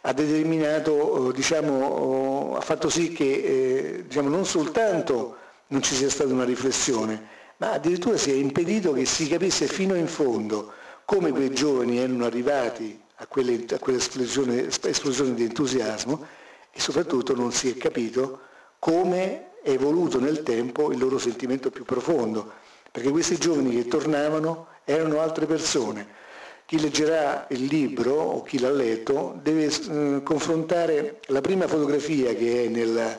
ha 0.02 0.12
determinato, 0.12 1.32
diciamo, 1.32 2.56
ha 2.56 2.60
fatto 2.60 2.88
sì 2.88 3.12
che 3.12 3.24
eh, 3.24 4.04
diciamo, 4.06 4.28
non 4.28 4.44
soltanto 4.44 5.36
non 5.68 5.82
ci 5.82 5.94
sia 5.94 6.10
stata 6.10 6.32
una 6.32 6.44
riflessione, 6.44 7.34
ma 7.58 7.72
addirittura 7.72 8.16
si 8.16 8.30
è 8.30 8.34
impedito 8.34 8.92
che 8.92 9.04
si 9.04 9.28
capisse 9.28 9.66
fino 9.66 9.94
in 9.94 10.06
fondo 10.06 10.72
come 11.04 11.30
quei 11.30 11.50
giovani 11.50 11.98
erano 11.98 12.24
arrivati 12.24 13.00
a, 13.16 13.26
quelle, 13.26 13.64
a 13.70 13.78
quell'esplosione 13.78 14.68
esplosione 14.82 15.34
di 15.34 15.44
entusiasmo 15.44 16.26
e 16.70 16.80
soprattutto 16.80 17.34
non 17.34 17.52
si 17.52 17.70
è 17.70 17.76
capito 17.76 18.40
come 18.78 19.52
è 19.62 19.70
evoluto 19.70 20.20
nel 20.20 20.42
tempo 20.42 20.92
il 20.92 20.98
loro 20.98 21.18
sentimento 21.18 21.70
più 21.70 21.84
profondo, 21.84 22.52
perché 22.92 23.10
questi 23.10 23.36
giovani 23.38 23.70
che 23.70 23.88
tornavano 23.88 24.68
erano 24.84 25.20
altre 25.20 25.46
persone. 25.46 26.24
Chi 26.66 26.80
leggerà 26.80 27.46
il 27.50 27.66
libro 27.66 28.12
o 28.12 28.42
chi 28.42 28.58
l'ha 28.58 28.72
letto 28.72 29.38
deve 29.40 29.66
eh, 29.66 30.20
confrontare 30.24 31.20
la 31.26 31.40
prima 31.40 31.68
fotografia 31.68 32.34
che 32.34 32.64
è 32.64 32.68
nella, 32.68 33.16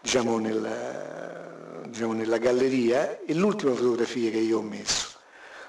diciamo, 0.00 0.38
nella, 0.38 1.82
diciamo, 1.84 2.14
nella 2.14 2.38
galleria 2.38 3.20
e 3.26 3.34
l'ultima 3.34 3.74
fotografia 3.74 4.30
che 4.30 4.38
io 4.38 4.60
ho 4.60 4.62
messo. 4.62 5.08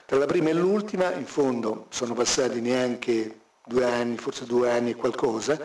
Tra 0.05 0.17
la 0.17 0.25
prima 0.25 0.51
e 0.51 0.53
l'ultima, 0.53 1.11
in 1.15 1.25
fondo, 1.25 1.87
sono 1.89 2.13
passati 2.13 2.61
neanche 2.61 3.39
due 3.65 3.83
anni, 3.83 4.15
forse 4.17 4.45
due 4.45 4.71
anni 4.71 4.91
e 4.91 4.95
qualcosa, 4.95 5.59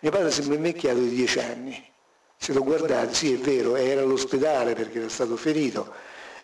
mio 0.00 0.10
padre 0.10 0.30
sembra 0.30 0.56
invecchiato 0.56 0.98
di 0.98 1.08
dieci 1.08 1.38
anni. 1.38 1.82
Se 2.36 2.52
lo 2.52 2.62
guardate, 2.62 3.14
sì 3.14 3.32
è 3.32 3.38
vero, 3.38 3.74
era 3.76 4.02
all'ospedale 4.02 4.74
perché 4.74 4.98
era 4.98 5.08
stato 5.08 5.38
ferito, 5.38 5.90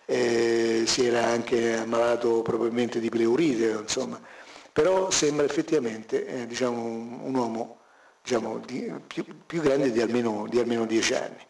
eh, 0.06 0.84
si 0.86 1.04
era 1.04 1.26
anche 1.26 1.76
ammalato 1.76 2.40
probabilmente 2.40 3.00
di 3.00 3.10
pleurite, 3.10 3.80
insomma, 3.82 4.18
però 4.72 5.10
sembra 5.10 5.44
effettivamente 5.44 6.26
eh, 6.26 6.46
diciamo, 6.46 6.82
un, 6.82 7.34
uomo 7.34 7.78
diciamo, 8.22 8.58
di, 8.64 8.92
più, 9.06 9.24
più, 9.44 9.60
grande 9.60 9.92
di 9.92 10.00
almeno, 10.00 10.46
di 10.48 10.58
almeno, 10.58 10.86
dieci 10.86 11.14
anni. 11.14 11.44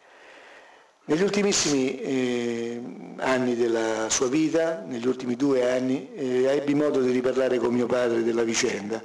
Negli 1.05 1.21
ultimissimi 1.21 1.99
eh, 1.99 2.81
anni 3.17 3.55
della 3.55 4.09
sua 4.09 4.27
vita, 4.27 4.83
negli 4.85 5.07
ultimi 5.07 5.35
due 5.35 5.69
anni, 5.69 6.13
eh, 6.13 6.45
ebbi 6.45 6.75
modo 6.75 7.01
di 7.01 7.11
riparlare 7.11 7.57
con 7.57 7.73
mio 7.73 7.87
padre 7.87 8.23
della 8.23 8.43
vicenda. 8.43 9.01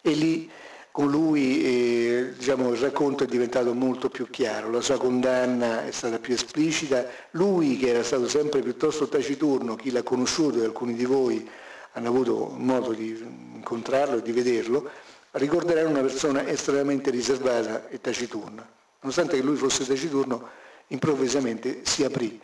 E 0.00 0.10
lì 0.10 0.50
con 0.90 1.10
lui 1.10 1.64
eh, 1.64 2.34
diciamo, 2.36 2.70
il 2.70 2.78
racconto 2.78 3.24
è 3.24 3.26
diventato 3.26 3.74
molto 3.74 4.08
più 4.08 4.28
chiaro, 4.30 4.70
la 4.70 4.80
sua 4.80 4.96
condanna 4.96 5.84
è 5.84 5.90
stata 5.90 6.18
più 6.18 6.34
esplicita, 6.34 7.04
lui 7.32 7.76
che 7.76 7.88
era 7.88 8.02
stato 8.04 8.28
sempre 8.28 8.60
piuttosto 8.60 9.08
taciturno, 9.08 9.74
chi 9.74 9.90
l'ha 9.90 10.02
conosciuto 10.02 10.60
e 10.62 10.64
alcuni 10.66 10.94
di 10.94 11.04
voi 11.04 11.48
hanno 11.94 12.08
avuto 12.08 12.52
modo 12.56 12.92
di 12.92 13.08
incontrarlo 13.54 14.18
e 14.18 14.22
di 14.22 14.32
vederlo, 14.32 14.88
ricorderanno 15.32 15.90
una 15.90 16.00
persona 16.00 16.46
estremamente 16.46 17.10
riservata 17.10 17.88
e 17.88 18.00
taciturna. 18.00 18.66
Nonostante 19.00 19.36
che 19.36 19.42
lui 19.42 19.56
fosse 19.56 19.84
taciturno, 19.86 20.48
improvvisamente 20.88 21.80
si 21.84 22.04
aprì 22.04 22.40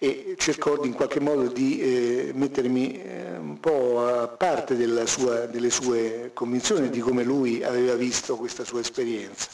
e 0.00 0.36
cercò 0.38 0.84
in 0.84 0.92
qualche 0.92 1.18
modo 1.18 1.48
di 1.48 1.80
eh, 1.80 2.30
mettermi 2.32 3.02
eh, 3.02 3.36
un 3.36 3.58
po' 3.58 4.06
a 4.06 4.28
parte 4.28 4.76
sua, 5.06 5.46
delle 5.46 5.70
sue 5.70 6.30
convinzioni 6.34 6.88
di 6.88 7.00
come 7.00 7.24
lui 7.24 7.64
aveva 7.64 7.94
visto 7.94 8.36
questa 8.36 8.64
sua 8.64 8.80
esperienza. 8.80 9.50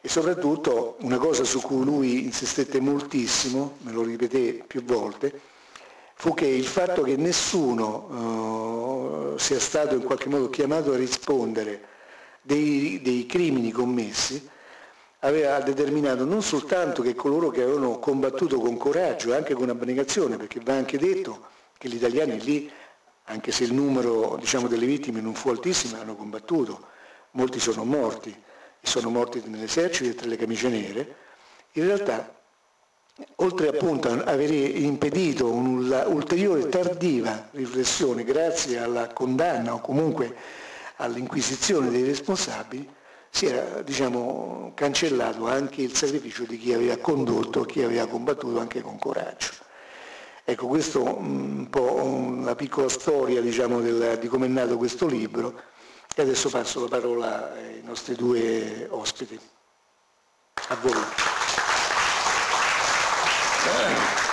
E 0.00 0.08
soprattutto 0.08 0.96
una 1.00 1.16
cosa 1.16 1.44
su 1.44 1.60
cui 1.60 1.84
lui 1.84 2.24
insistette 2.24 2.80
moltissimo, 2.80 3.78
me 3.80 3.92
lo 3.92 4.02
ripeté 4.02 4.62
più 4.66 4.84
volte, 4.84 5.40
fu 6.18 6.32
che 6.32 6.46
il 6.46 6.64
fatto 6.64 7.02
che 7.02 7.16
nessuno 7.16 9.34
eh, 9.34 9.38
sia 9.38 9.60
stato 9.60 9.94
in 9.94 10.02
qualche 10.02 10.30
modo 10.30 10.48
chiamato 10.48 10.92
a 10.92 10.96
rispondere 10.96 11.88
dei, 12.40 13.02
dei 13.02 13.26
crimini 13.26 13.70
commessi, 13.70 14.48
aveva 15.20 15.60
determinato 15.60 16.24
non 16.24 16.42
soltanto 16.42 17.02
che 17.02 17.14
coloro 17.14 17.50
che 17.50 17.62
avevano 17.62 17.98
combattuto 17.98 18.58
con 18.58 18.78
coraggio 18.78 19.32
e 19.32 19.36
anche 19.36 19.52
con 19.52 19.68
abnegazione, 19.68 20.38
perché 20.38 20.58
va 20.60 20.74
anche 20.74 20.96
detto 20.96 21.48
che 21.76 21.90
gli 21.90 21.96
italiani 21.96 22.40
lì, 22.40 22.70
anche 23.24 23.52
se 23.52 23.64
il 23.64 23.74
numero 23.74 24.38
diciamo, 24.40 24.68
delle 24.68 24.86
vittime 24.86 25.20
non 25.20 25.34
fu 25.34 25.50
altissimo, 25.50 26.00
hanno 26.00 26.16
combattuto, 26.16 26.86
molti 27.32 27.60
sono 27.60 27.84
morti, 27.84 28.34
sono 28.80 29.10
morti 29.10 29.42
nell'esercito 29.44 30.10
e 30.10 30.14
tra 30.14 30.26
le 30.26 30.36
camicie 30.36 30.70
nere, 30.70 31.14
in 31.72 31.84
realtà 31.84 32.32
oltre 33.36 33.68
appunto 33.68 34.08
a 34.08 34.24
aver 34.24 34.50
impedito 34.50 35.50
un'ulteriore 35.50 36.68
tardiva 36.68 37.48
riflessione 37.52 38.24
grazie 38.24 38.78
alla 38.78 39.06
condanna 39.12 39.74
o 39.74 39.80
comunque 39.80 40.34
all'inquisizione 40.96 41.90
dei 41.90 42.04
responsabili, 42.04 42.88
si 43.30 43.46
era 43.46 43.82
diciamo, 43.82 44.72
cancellato 44.74 45.46
anche 45.46 45.82
il 45.82 45.94
sacrificio 45.94 46.44
di 46.44 46.58
chi 46.58 46.72
aveva 46.72 46.96
condotto, 46.96 47.64
chi 47.64 47.82
aveva 47.82 48.06
combattuto 48.06 48.58
anche 48.60 48.80
con 48.80 48.98
coraggio. 48.98 49.50
Ecco, 50.44 50.66
questo 50.68 51.04
mm, 51.04 51.58
un 51.58 51.70
po' 51.70 51.94
una 51.94 52.54
piccola 52.54 52.88
storia 52.88 53.40
diciamo, 53.40 53.80
del, 53.80 54.16
di 54.20 54.28
come 54.28 54.46
è 54.46 54.48
nato 54.48 54.76
questo 54.76 55.06
libro 55.06 55.60
e 56.14 56.22
adesso 56.22 56.48
passo 56.48 56.80
la 56.80 56.88
parola 56.88 57.52
ai 57.52 57.82
nostri 57.82 58.14
due 58.14 58.86
ospiti. 58.90 59.38
A 60.68 60.76
voi. 60.80 61.35
Good. 63.66 64.25